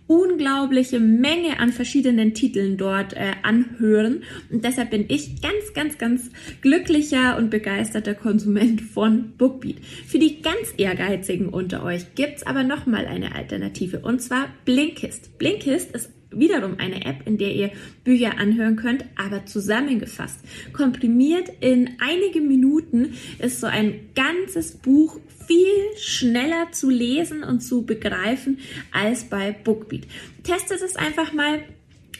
unglaubliche 0.08 0.98
Menge 0.98 1.60
an 1.60 1.72
verschiedenen 1.72 2.34
Titeln 2.34 2.76
dort 2.76 3.12
äh, 3.12 3.34
anhören. 3.42 4.24
Und 4.50 4.64
deshalb 4.64 4.90
bin 4.90 5.04
ich 5.08 5.40
ganz, 5.40 5.74
ganz, 5.74 5.98
ganz 5.98 6.30
glücklicher 6.62 7.36
und 7.36 7.50
begeisterter 7.50 8.14
Konsument 8.14 8.80
von 8.80 9.32
Bookbeat. 9.36 9.76
Für 10.06 10.18
die 10.18 10.42
ganz 10.42 10.74
Ehrgeizigen 10.78 11.50
unter 11.50 11.84
euch 11.84 12.14
gibt's 12.14 12.42
aber 12.42 12.64
nochmal 12.64 13.06
eine 13.06 13.34
Alternative 13.34 14.00
und 14.00 14.20
zwar 14.20 14.48
Blinkist. 14.64 15.38
Blinkist 15.38 15.94
ist 15.94 16.10
wiederum 16.30 16.76
eine 16.78 17.04
App, 17.04 17.26
in 17.26 17.38
der 17.38 17.54
ihr 17.54 17.70
Bücher 18.04 18.38
anhören 18.38 18.76
könnt, 18.76 19.04
aber 19.16 19.46
zusammengefasst. 19.46 20.40
Komprimiert 20.72 21.50
in 21.60 21.90
einige 22.00 22.40
Minuten 22.40 23.14
ist 23.38 23.60
so 23.60 23.66
ein 23.66 24.00
ganzes 24.14 24.72
Buch 24.72 25.18
viel 25.48 25.96
schneller 25.96 26.70
zu 26.72 26.90
lesen 26.90 27.42
und 27.42 27.60
zu 27.60 27.82
begreifen 27.82 28.58
als 28.92 29.24
bei 29.24 29.50
Bookbeat. 29.52 30.06
Testet 30.44 30.82
es 30.82 30.94
einfach 30.94 31.32
mal. 31.32 31.60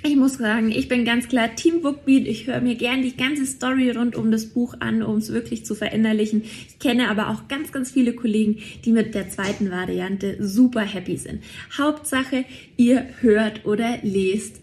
Ich 0.05 0.17
muss 0.17 0.35
sagen, 0.35 0.71
ich 0.71 0.89
bin 0.89 1.05
ganz 1.05 1.29
klar 1.29 1.55
Team 1.57 1.83
Bookbeat. 1.83 2.27
Ich 2.27 2.47
höre 2.47 2.61
mir 2.61 2.77
gern 2.77 3.03
die 3.03 3.17
ganze 3.17 3.45
Story 3.45 3.91
rund 3.91 4.17
um 4.17 4.31
das 4.31 4.47
Buch 4.47 4.75
an, 4.81 5.03
um 5.03 5.19
es 5.19 5.33
wirklich 5.33 5.67
zu 5.67 5.75
verinnerlichen. 5.75 6.43
Ich 6.43 6.79
kenne 6.79 7.11
aber 7.11 7.29
auch 7.29 7.49
ganz, 7.49 7.73
ganz 7.73 7.91
viele 7.91 8.15
Kollegen, 8.15 8.59
die 8.85 8.93
mit 8.93 9.15
der 9.15 9.29
zweiten 9.29 9.71
Variante 9.71 10.37
super 10.41 10.83
happy 10.83 11.17
sind. 11.17 11.43
Hauptsache, 11.77 12.45
ihr 12.77 13.09
hört 13.21 13.67
oder 13.67 13.99
lest. 14.03 14.61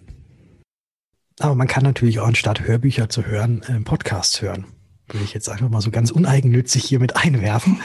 Aber 1.39 1.54
man 1.54 1.67
kann 1.67 1.84
natürlich 1.84 2.19
auch 2.19 2.28
anstatt 2.28 2.65
Hörbücher 2.65 3.10
zu 3.10 3.25
hören, 3.25 3.62
äh, 3.67 3.82
Podcasts 3.82 4.41
hören 4.41 4.65
will 5.09 5.21
ich 5.23 5.33
jetzt 5.33 5.49
einfach 5.49 5.69
mal 5.69 5.81
so 5.81 5.91
ganz 5.91 6.11
uneigennützig 6.11 6.83
hier 6.83 6.99
mit 6.99 7.15
einwerfen 7.15 7.79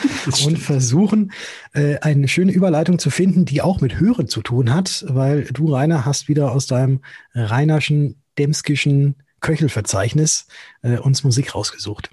und 0.44 0.59
versuchen, 0.59 1.33
äh, 1.72 1.98
eine 1.98 2.28
schöne 2.28 2.52
Überleitung 2.52 2.98
zu 2.98 3.11
finden, 3.11 3.44
die 3.44 3.62
auch 3.62 3.80
mit 3.80 4.00
Hören 4.00 4.28
zu 4.28 4.42
tun 4.42 4.72
hat, 4.72 5.04
weil 5.09 5.44
du, 5.44 5.74
Rainer, 5.74 6.04
hast 6.04 6.28
wieder 6.28 6.52
aus 6.52 6.66
deinem 6.66 7.00
Rainerschen, 7.35 8.16
Demskischen 8.38 9.16
Köchelverzeichnis 9.40 10.46
äh, 10.83 10.98
uns 10.98 11.24
Musik 11.24 11.54
rausgesucht. 11.54 12.11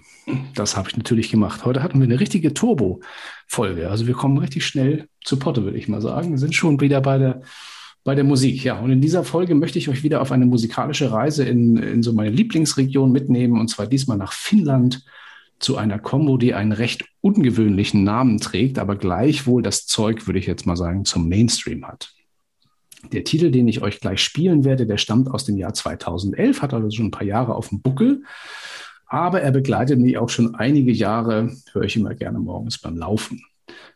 Das 0.56 0.76
habe 0.76 0.90
ich 0.90 0.98
natürlich 0.98 1.30
gemacht. 1.30 1.66
Heute 1.66 1.84
hatten 1.84 2.00
wir 2.00 2.06
eine 2.06 2.20
richtige 2.20 2.54
Turbo-Folge. 2.54 3.90
Also 3.90 4.08
wir 4.08 4.14
kommen 4.14 4.38
richtig 4.38 4.66
schnell 4.66 5.08
zu 5.24 5.38
Potte, 5.38 5.64
würde 5.64 5.78
ich 5.78 5.88
mal 5.88 6.02
sagen. 6.02 6.32
Wir 6.32 6.38
sind 6.38 6.56
schon 6.56 6.80
wieder 6.80 7.02
bei 7.02 7.18
der 7.18 7.42
bei 8.08 8.16
der 8.16 8.24
Musik. 8.24 8.64
Ja, 8.64 8.80
und 8.80 8.90
in 8.90 9.02
dieser 9.02 9.26
Folge 9.26 9.54
möchte 9.54 9.80
ich 9.80 9.90
euch 9.90 10.02
wieder 10.02 10.22
auf 10.22 10.32
eine 10.32 10.46
musikalische 10.46 11.12
Reise 11.12 11.44
in, 11.44 11.76
in 11.76 12.04
so 12.04 12.14
meine 12.14 12.30
Lieblingsregion 12.30 13.12
mitnehmen, 13.12 13.60
und 13.60 13.68
zwar 13.68 13.86
diesmal 13.86 14.16
nach 14.16 14.32
Finnland 14.32 15.04
zu 15.60 15.76
einer 15.76 16.00
Combo, 16.00 16.38
die 16.38 16.54
einen 16.54 16.72
recht 16.72 17.04
ungewöhnlichen 17.20 18.06
Namen 18.06 18.40
trägt, 18.40 18.80
aber 18.80 18.96
gleichwohl 18.96 19.62
das 19.62 19.88
Zeug, 19.88 20.26
würde 20.26 20.40
ich 20.40 20.46
jetzt 20.46 20.66
mal 20.66 20.78
sagen, 20.78 21.04
zum 21.04 21.28
Mainstream 21.28 21.86
hat. 21.86 22.14
Der 23.12 23.26
Titel, 23.26 23.52
den 23.52 23.68
ich 23.68 23.82
euch 23.82 24.00
gleich 24.00 24.24
spielen 24.24 24.64
werde, 24.64 24.88
der 24.88 24.98
stammt 24.98 25.30
aus 25.30 25.44
dem 25.44 25.58
Jahr 25.58 25.74
2011, 25.74 26.62
hat 26.62 26.74
also 26.74 26.90
schon 26.90 27.08
ein 27.08 27.12
paar 27.12 27.28
Jahre 27.28 27.56
auf 27.56 27.68
dem 27.68 27.82
Buckel, 27.82 28.24
aber 29.08 29.42
er 29.42 29.52
begleitet 29.52 30.00
mich 30.00 30.18
auch 30.18 30.30
schon 30.30 30.56
einige 30.56 30.94
Jahre, 30.94 31.58
höre 31.74 31.84
ich 31.84 31.98
immer 31.98 32.16
gerne 32.16 32.40
morgens 32.40 32.78
beim 32.78 32.96
Laufen. 32.96 33.44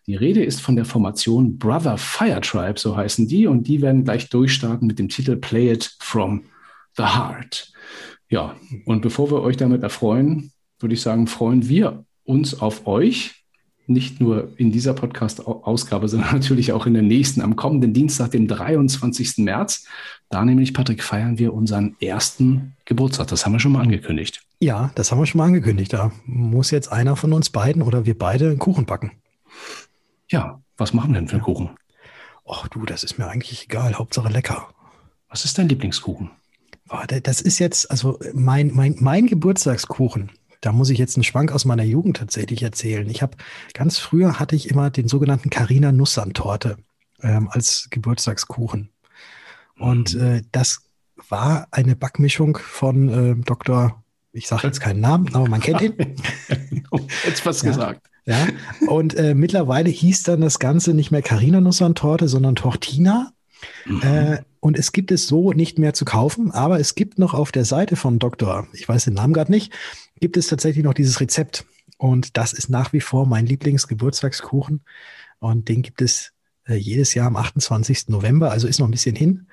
Die 0.07 0.15
Rede 0.15 0.43
ist 0.43 0.61
von 0.61 0.75
der 0.75 0.85
Formation 0.85 1.57
Brother 1.57 1.97
Fire 1.97 2.41
Tribe, 2.41 2.79
so 2.79 2.95
heißen 2.95 3.27
die, 3.27 3.47
und 3.47 3.67
die 3.67 3.81
werden 3.81 4.03
gleich 4.03 4.29
durchstarten 4.29 4.87
mit 4.87 4.99
dem 4.99 5.09
Titel 5.09 5.35
Play 5.35 5.71
It 5.71 5.95
From 5.99 6.43
the 6.97 7.03
Heart. 7.03 7.71
Ja, 8.29 8.55
und 8.85 9.01
bevor 9.01 9.29
wir 9.29 9.41
euch 9.41 9.57
damit 9.57 9.83
erfreuen, 9.83 10.51
würde 10.79 10.95
ich 10.95 11.01
sagen, 11.01 11.27
freuen 11.27 11.67
wir 11.67 12.05
uns 12.23 12.59
auf 12.59 12.87
euch. 12.87 13.35
Nicht 13.87 14.21
nur 14.21 14.53
in 14.57 14.71
dieser 14.71 14.93
Podcast-Ausgabe, 14.93 16.07
sondern 16.07 16.31
natürlich 16.33 16.71
auch 16.71 16.85
in 16.85 16.93
der 16.93 17.03
nächsten, 17.03 17.41
am 17.41 17.55
kommenden 17.55 17.93
Dienstag, 17.93 18.31
dem 18.31 18.47
23. 18.47 19.39
März. 19.39 19.85
Da 20.29 20.45
nämlich, 20.45 20.73
Patrick, 20.73 21.03
feiern 21.03 21.39
wir 21.39 21.53
unseren 21.53 21.95
ersten 21.99 22.73
Geburtstag. 22.85 23.27
Das 23.27 23.45
haben 23.45 23.53
wir 23.53 23.59
schon 23.59 23.73
mal 23.73 23.81
angekündigt. 23.81 24.41
Ja, 24.59 24.91
das 24.95 25.11
haben 25.11 25.19
wir 25.19 25.25
schon 25.25 25.39
mal 25.39 25.45
angekündigt. 25.45 25.91
Da 25.91 26.11
muss 26.25 26.71
jetzt 26.71 26.91
einer 26.91 27.15
von 27.15 27.33
uns 27.33 27.49
beiden 27.49 27.81
oder 27.81 28.05
wir 28.05 28.17
beide 28.17 28.49
einen 28.49 28.59
Kuchen 28.59 28.85
backen. 28.85 29.11
Ja, 30.29 30.61
was 30.77 30.93
machen 30.93 31.11
wir 31.11 31.19
denn 31.19 31.27
für 31.27 31.35
einen 31.35 31.43
Kuchen? 31.43 31.71
Ach 32.47 32.67
du, 32.67 32.85
das 32.85 33.03
ist 33.03 33.17
mir 33.17 33.27
eigentlich 33.27 33.65
egal. 33.65 33.95
Hauptsache 33.95 34.29
lecker. 34.29 34.69
Was 35.29 35.45
ist 35.45 35.57
dein 35.57 35.69
Lieblingskuchen? 35.69 36.31
Das 37.23 37.39
ist 37.39 37.59
jetzt, 37.59 37.89
also 37.89 38.19
mein, 38.33 38.71
mein, 38.73 38.95
mein 38.99 39.27
Geburtstagskuchen. 39.27 40.31
Da 40.59 40.71
muss 40.71 40.89
ich 40.89 40.99
jetzt 40.99 41.15
einen 41.15 41.23
Schwank 41.23 41.51
aus 41.51 41.65
meiner 41.65 41.83
Jugend 41.83 42.17
tatsächlich 42.17 42.61
erzählen. 42.61 43.09
Ich 43.09 43.21
habe 43.21 43.37
ganz 43.73 43.97
früher 43.97 44.39
hatte 44.39 44.55
ich 44.55 44.69
immer 44.69 44.89
den 44.89 45.07
sogenannten 45.07 45.49
Carina 45.49 45.91
Nussand 45.91 46.35
Torte 46.37 46.77
ähm, 47.21 47.49
als 47.49 47.87
Geburtstagskuchen. 47.89 48.89
Und 49.77 50.13
mhm. 50.13 50.21
äh, 50.21 50.41
das 50.51 50.81
war 51.29 51.67
eine 51.71 51.95
Backmischung 51.95 52.57
von 52.57 53.09
äh, 53.09 53.43
Dr. 53.43 54.03
Ich 54.33 54.47
sage 54.47 54.67
jetzt 54.67 54.81
keinen 54.81 54.99
Namen, 54.99 55.33
aber 55.33 55.47
man 55.47 55.61
kennt 55.61 55.81
ihn. 55.81 55.95
jetzt 57.25 57.45
was 57.45 57.61
ja. 57.61 57.69
gesagt. 57.69 58.10
Ja, 58.25 58.47
und 58.87 59.15
äh, 59.15 59.33
mittlerweile 59.33 59.89
hieß 59.89 60.23
dann 60.23 60.41
das 60.41 60.59
Ganze 60.59 60.93
nicht 60.93 61.11
mehr 61.11 61.23
Carina 61.23 61.59
Nussern-Torte, 61.59 62.27
sondern 62.27 62.55
Tortina. 62.55 63.33
Mhm. 63.85 64.01
Äh, 64.03 64.41
und 64.59 64.77
es 64.77 64.91
gibt 64.91 65.11
es 65.11 65.27
so 65.27 65.53
nicht 65.53 65.79
mehr 65.79 65.93
zu 65.93 66.05
kaufen, 66.05 66.51
aber 66.51 66.79
es 66.79 66.93
gibt 66.93 67.17
noch 67.17 67.33
auf 67.33 67.51
der 67.51 67.65
Seite 67.65 67.95
von 67.95 68.19
Dr. 68.19 68.67
Ich 68.73 68.87
weiß 68.87 69.05
den 69.05 69.15
Namen 69.15 69.33
gerade 69.33 69.51
nicht, 69.51 69.73
gibt 70.19 70.37
es 70.37 70.47
tatsächlich 70.47 70.85
noch 70.85 70.93
dieses 70.93 71.19
Rezept. 71.19 71.65
Und 71.97 72.37
das 72.37 72.53
ist 72.53 72.69
nach 72.69 72.93
wie 72.93 73.01
vor 73.01 73.25
mein 73.25 73.47
Lieblingsgeburtstagskuchen. 73.47 74.81
Und 75.39 75.67
den 75.67 75.81
gibt 75.81 76.01
es 76.01 76.31
äh, 76.67 76.75
jedes 76.75 77.15
Jahr 77.15 77.27
am 77.27 77.35
28. 77.35 78.09
November, 78.09 78.51
also 78.51 78.67
ist 78.67 78.79
noch 78.79 78.87
ein 78.87 78.91
bisschen 78.91 79.15
hin. 79.15 79.47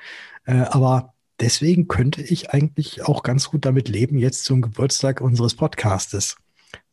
Äh, 0.44 0.64
aber 0.70 1.14
deswegen 1.40 1.88
könnte 1.88 2.20
ich 2.20 2.50
eigentlich 2.50 3.06
auch 3.06 3.22
ganz 3.22 3.48
gut 3.48 3.64
damit 3.64 3.88
leben, 3.88 4.18
jetzt 4.18 4.44
zum 4.44 4.60
Geburtstag 4.60 5.22
unseres 5.22 5.54
Podcastes 5.54 6.36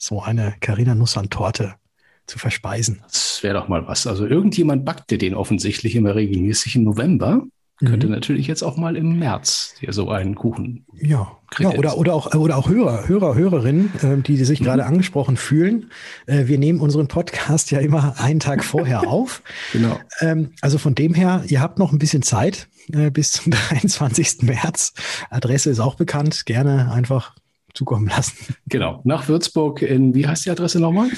so 0.06 0.22
eine 0.22 0.56
Carina 0.60 0.96
Nussan-Torte 0.96 1.76
zu 2.28 2.40
verspeisen. 2.40 3.02
Das 3.04 3.42
wäre 3.44 3.56
doch 3.56 3.68
mal 3.68 3.88
was. 3.88 4.08
Also 4.08 4.26
irgendjemand 4.26 4.86
backte 4.86 5.18
den 5.18 5.34
offensichtlich 5.34 5.96
immer 5.96 6.16
regelmäßig 6.16 6.76
im 6.76 6.84
November. 6.84 7.44
Könnte 7.80 8.08
mhm. 8.08 8.14
natürlich 8.14 8.48
jetzt 8.48 8.64
auch 8.64 8.78
mal 8.78 8.96
im 8.96 9.20
März 9.20 9.76
hier 9.80 9.92
so 9.92 10.10
einen 10.10 10.36
Kuchen. 10.36 10.86
Ja, 10.94 11.38
ja 11.60 11.72
oder, 11.72 11.98
oder, 11.98 12.14
auch, 12.14 12.34
oder 12.34 12.56
auch 12.56 12.70
Hörer, 12.70 13.10
Hörer, 13.10 13.36
Hörerinnen, 13.36 13.92
äh, 14.02 14.22
die, 14.22 14.38
die 14.38 14.46
sich 14.46 14.62
mhm. 14.62 14.66
gerade 14.66 14.86
angesprochen 14.86 15.36
fühlen. 15.36 15.92
Äh, 16.26 16.48
wir 16.48 16.58
nehmen 16.58 16.80
unseren 16.80 17.10
Podcast 17.10 17.72
ja 17.72 17.80
immer 17.80 18.16
einen 18.18 18.40
Tag 18.40 18.64
vorher 18.64 19.02
auf. 19.10 19.44
Genau. 19.74 20.00
Ähm, 20.22 20.52
also 20.62 20.78
von 20.78 20.96
dem 20.96 21.14
her, 21.14 21.44
ihr 21.48 21.60
habt 21.60 21.78
noch 21.78 21.92
ein 21.92 22.00
bisschen 22.00 22.22
Zeit 22.22 22.70
äh, 22.94 23.12
bis 23.12 23.34
zum 23.34 23.52
23. 23.70 24.44
März. 24.44 24.94
Adresse 25.30 25.70
ist 25.70 25.82
auch 25.82 25.96
bekannt. 25.96 26.46
Gerne 26.46 26.94
einfach 26.94 27.36
zukommen 27.76 28.08
lassen. 28.08 28.34
Genau, 28.68 29.02
nach 29.04 29.28
Würzburg 29.28 29.84
in, 29.84 30.16
wie 30.16 30.28
heißt 30.28 30.46
die 30.46 30.50
Adresse 30.50 30.80
nochmal? 30.80 31.10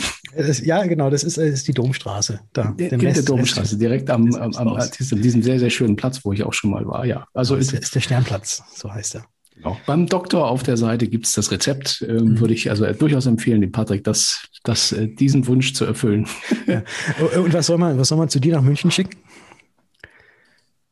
Ja, 0.64 0.86
genau, 0.86 1.10
das 1.10 1.24
ist, 1.24 1.38
ist 1.38 1.68
die 1.68 1.72
Domstraße. 1.72 2.42
Da, 2.52 2.74
der, 2.78 2.90
der 2.90 3.02
Rest, 3.02 3.30
Domstraße, 3.30 3.78
direkt 3.78 4.10
am, 4.10 4.36
am, 4.36 4.54
am, 4.54 4.68
am 4.68 5.22
diesem 5.22 5.42
sehr, 5.42 5.60
sehr 5.60 5.70
schönen 5.70 5.96
Platz, 5.96 6.24
wo 6.24 6.34
ich 6.34 6.44
auch 6.44 6.54
schon 6.54 6.72
mal 6.72 6.86
war, 6.86 7.06
ja. 7.06 7.26
Also 7.34 7.56
ist, 7.56 7.74
ist 7.74 7.96
der 7.96 8.02
Sternplatz, 8.02 8.64
so 8.76 8.94
heißt 8.94 9.16
er. 9.16 9.26
Genau. 9.56 9.78
Beim 9.86 10.06
Doktor 10.06 10.50
auf 10.50 10.64
der 10.64 10.78
Seite 10.78 11.08
gibt 11.08 11.26
es 11.26 11.34
das 11.34 11.52
Rezept. 11.52 12.06
Ähm, 12.08 12.16
mhm. 12.16 12.40
Würde 12.40 12.54
ich 12.54 12.70
also 12.70 12.86
durchaus 12.94 13.26
empfehlen, 13.26 13.62
dem 13.62 13.72
Patrick, 13.72 14.04
das, 14.04 14.48
das, 14.64 14.92
äh, 14.92 15.08
diesen 15.08 15.48
Wunsch 15.48 15.74
zu 15.74 15.86
erfüllen. 15.86 16.28
Ja. 16.68 16.84
Und 17.40 17.54
was 17.54 17.68
soll, 17.68 17.78
man, 17.78 17.98
was 17.98 18.10
soll 18.10 18.18
man 18.18 18.30
zu 18.30 18.40
dir 18.40 18.54
nach 18.54 18.62
München 18.62 18.92
schicken? 18.92 19.18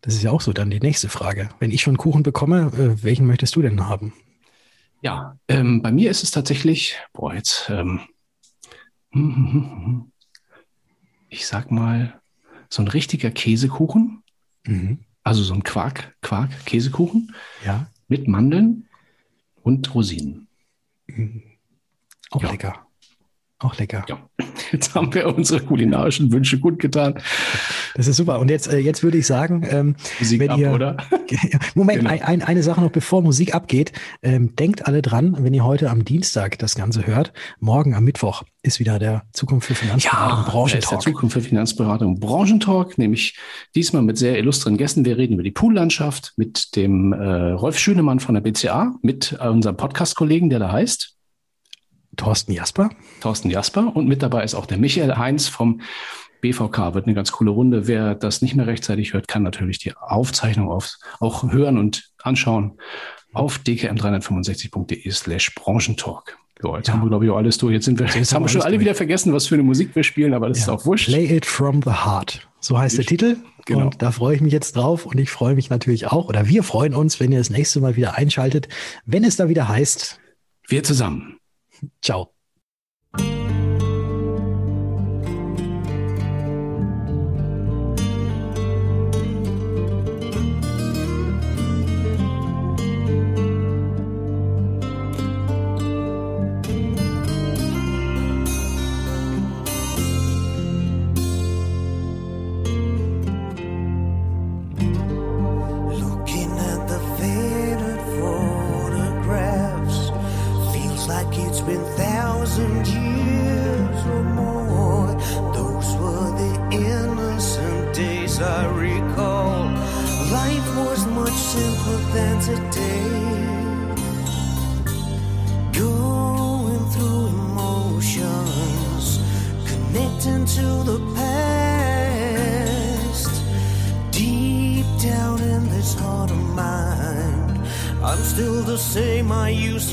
Das 0.02 0.14
ist 0.14 0.24
ja 0.24 0.32
auch 0.32 0.42
so 0.42 0.54
dann 0.54 0.70
die 0.70 0.80
nächste 0.80 1.10
Frage. 1.10 1.50
Wenn 1.60 1.72
ich 1.72 1.82
schon 1.82 1.98
Kuchen 1.98 2.24
bekomme, 2.24 2.72
äh, 2.78 3.04
welchen 3.04 3.28
möchtest 3.28 3.56
du 3.56 3.62
denn 3.62 3.88
haben? 3.88 4.14
Ja, 5.06 5.38
ähm, 5.48 5.84
bei 5.84 5.92
mir 5.92 6.10
ist 6.10 6.24
es 6.24 6.32
tatsächlich, 6.32 6.96
boah, 7.14 7.36
jetzt, 7.36 7.70
ähm, 7.70 8.02
ich 11.30 11.46
sag 11.46 11.70
mal, 11.70 12.20
so 12.70 12.82
ein 12.82 12.88
richtiger 12.88 13.30
Käsekuchen. 13.30 14.24
Mhm. 14.66 15.06
Also 15.22 15.44
so 15.44 15.54
ein 15.54 15.62
Quark, 15.62 16.16
Quark, 16.24 16.66
Käsekuchen. 16.66 17.36
Ja. 17.64 17.86
Mit 18.08 18.28
Mandeln 18.28 18.90
und 19.62 19.94
Rosinen. 19.94 20.48
Mhm. 21.06 21.44
Auch 22.32 22.42
ja. 22.42 22.50
lecker. 22.50 22.85
Auch 23.60 23.78
lecker. 23.78 24.06
Ja. 24.10 24.18
Jetzt 24.72 24.96
haben 24.96 25.14
wir 25.14 25.34
unsere 25.34 25.62
kulinarischen 25.62 26.32
Wünsche 26.32 26.60
gut 26.60 26.80
getan. 26.80 27.16
Das 27.96 28.08
ist 28.08 28.18
super. 28.18 28.40
Und 28.40 28.50
jetzt, 28.50 28.68
äh, 28.68 28.80
jetzt 28.80 29.04
würde 29.04 29.18
ich 29.18 29.26
sagen, 29.26 29.66
ähm, 29.70 29.96
Musik 30.20 30.42
wenn 30.42 30.50
ab, 30.50 30.60
ihr, 30.60 30.74
oder? 30.74 30.98
Moment, 31.76 32.00
genau. 32.00 32.12
ein, 32.12 32.42
eine 32.42 32.64
Sache 32.64 32.82
noch, 32.82 32.92
bevor 32.92 33.22
Musik 33.22 33.56
abgeht. 33.56 33.94
Ähm, 34.22 34.56
denkt 34.58 34.88
alle 34.88 35.02
dran, 35.02 35.38
wenn 35.40 35.54
ihr 35.54 35.64
heute 35.64 35.90
am 35.90 36.04
Dienstag 36.04 36.60
das 36.60 36.76
Ganze 36.76 37.08
hört, 37.08 37.32
morgen 37.60 37.94
am 37.94 38.04
Mittwoch 38.04 38.44
ist 38.62 38.80
wieder 38.80 39.00
der 39.00 39.24
Zukunft 39.32 39.68
für 39.68 39.76
Finanzberatung 39.76 40.40
ja, 40.40 40.50
Branchentalk. 40.50 40.90
Der 40.90 41.00
Zukunft 41.00 41.34
für 41.34 41.42
Finanzberatung 41.42 42.20
Branchentalk, 42.20 42.98
nämlich 42.98 43.38
diesmal 43.76 44.02
mit 44.02 44.18
sehr 44.18 44.38
illustren 44.38 44.76
Gästen. 44.76 45.06
Wir 45.06 45.18
reden 45.18 45.36
über 45.36 45.44
die 45.44 45.52
Poollandschaft 45.52 46.34
mit 46.36 46.76
dem 46.76 47.14
äh, 47.14 47.52
Rolf 47.52 47.78
Schönemann 47.78 48.20
von 48.20 48.36
der 48.36 48.42
BCA, 48.42 48.96
mit 49.02 49.38
äh, 49.40 49.48
unserem 49.48 49.78
Podcast-Kollegen, 49.78 50.50
der 50.50 50.60
da 50.60 50.72
heißt. 50.72 51.15
Thorsten 52.16 52.52
Jasper. 52.52 52.90
Thorsten 53.22 53.50
Jasper 53.50 53.96
und 53.96 54.08
mit 54.08 54.22
dabei 54.22 54.44
ist 54.44 54.56
auch 54.56 54.66
der 54.66 54.78
Michael 54.78 55.18
Heinz 55.18 55.48
vom 55.48 55.82
BVK. 56.42 56.94
Wird 56.94 57.06
eine 57.06 57.16
ganz 57.16 57.32
coole 57.32 57.52
Runde. 57.52 57.88
Wer 57.88 58.16
das 58.16 58.42
nicht 58.42 58.56
mehr 58.56 58.68
rechtzeitig 58.68 59.14
hört, 59.14 59.28
kann 59.28 59.44
natürlich 59.44 59.80
die 59.80 59.96
Aufzeichnung 59.96 60.70
auf, 60.70 60.98
auch 61.20 61.52
hören 61.52 61.78
und 61.78 62.12
anschauen 62.22 62.80
auf 63.34 63.60
dkm365.de 63.66 65.12
slash 65.12 65.54
Branchentalk. 65.56 66.38
So, 66.62 66.78
jetzt 66.78 66.88
ja. 66.88 66.94
haben 66.94 67.04
wir, 67.04 67.10
glaube 67.10 67.26
ich, 67.26 67.32
auch 67.32 67.38
alles 67.38 67.58
durch. 67.58 67.74
Jetzt, 67.74 67.86
sind 67.86 68.00
wir, 68.00 68.08
jetzt 68.08 68.34
haben 68.34 68.44
wir 68.44 68.50
schon 68.50 68.62
alle 68.62 68.72
durch. 68.72 68.82
wieder 68.82 68.96
vergessen, 68.96 69.34
was 69.34 69.48
für 69.48 69.56
eine 69.56 69.64
Musik 69.64 69.94
wir 69.94 70.04
spielen, 70.04 70.34
aber 70.34 70.48
das 70.48 70.60
ja. 70.60 70.64
ist 70.64 70.70
auch 70.70 70.86
wurscht. 70.86 71.08
Play 71.08 71.36
it 71.36 71.46
from 71.46 71.82
the 71.84 71.92
heart. 71.92 72.48
So 72.62 72.80
heißt 72.80 72.98
ich, 72.98 73.06
der 73.06 73.18
Titel. 73.18 73.38
Genau. 73.66 73.86
Und 73.86 74.02
da 74.02 74.12
freue 74.12 74.36
ich 74.36 74.42
mich 74.42 74.54
jetzt 74.54 74.76
drauf 74.76 75.06
und 75.06 75.20
ich 75.20 75.30
freue 75.30 75.56
mich 75.56 75.70
natürlich 75.70 76.08
auch, 76.08 76.28
oder 76.28 76.48
wir 76.48 76.64
freuen 76.64 76.94
uns, 76.94 77.20
wenn 77.20 77.32
ihr 77.32 77.40
das 77.40 77.50
nächste 77.50 77.82
Mal 77.82 77.96
wieder 77.96 78.16
einschaltet, 78.16 78.70
wenn 79.06 79.24
es 79.24 79.36
da 79.36 79.50
wieder 79.50 79.68
heißt. 79.68 80.20
Wir 80.68 80.84
zusammen. 80.84 81.38
Ciao. 82.02 82.35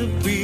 to 0.02 0.08
be 0.24 0.41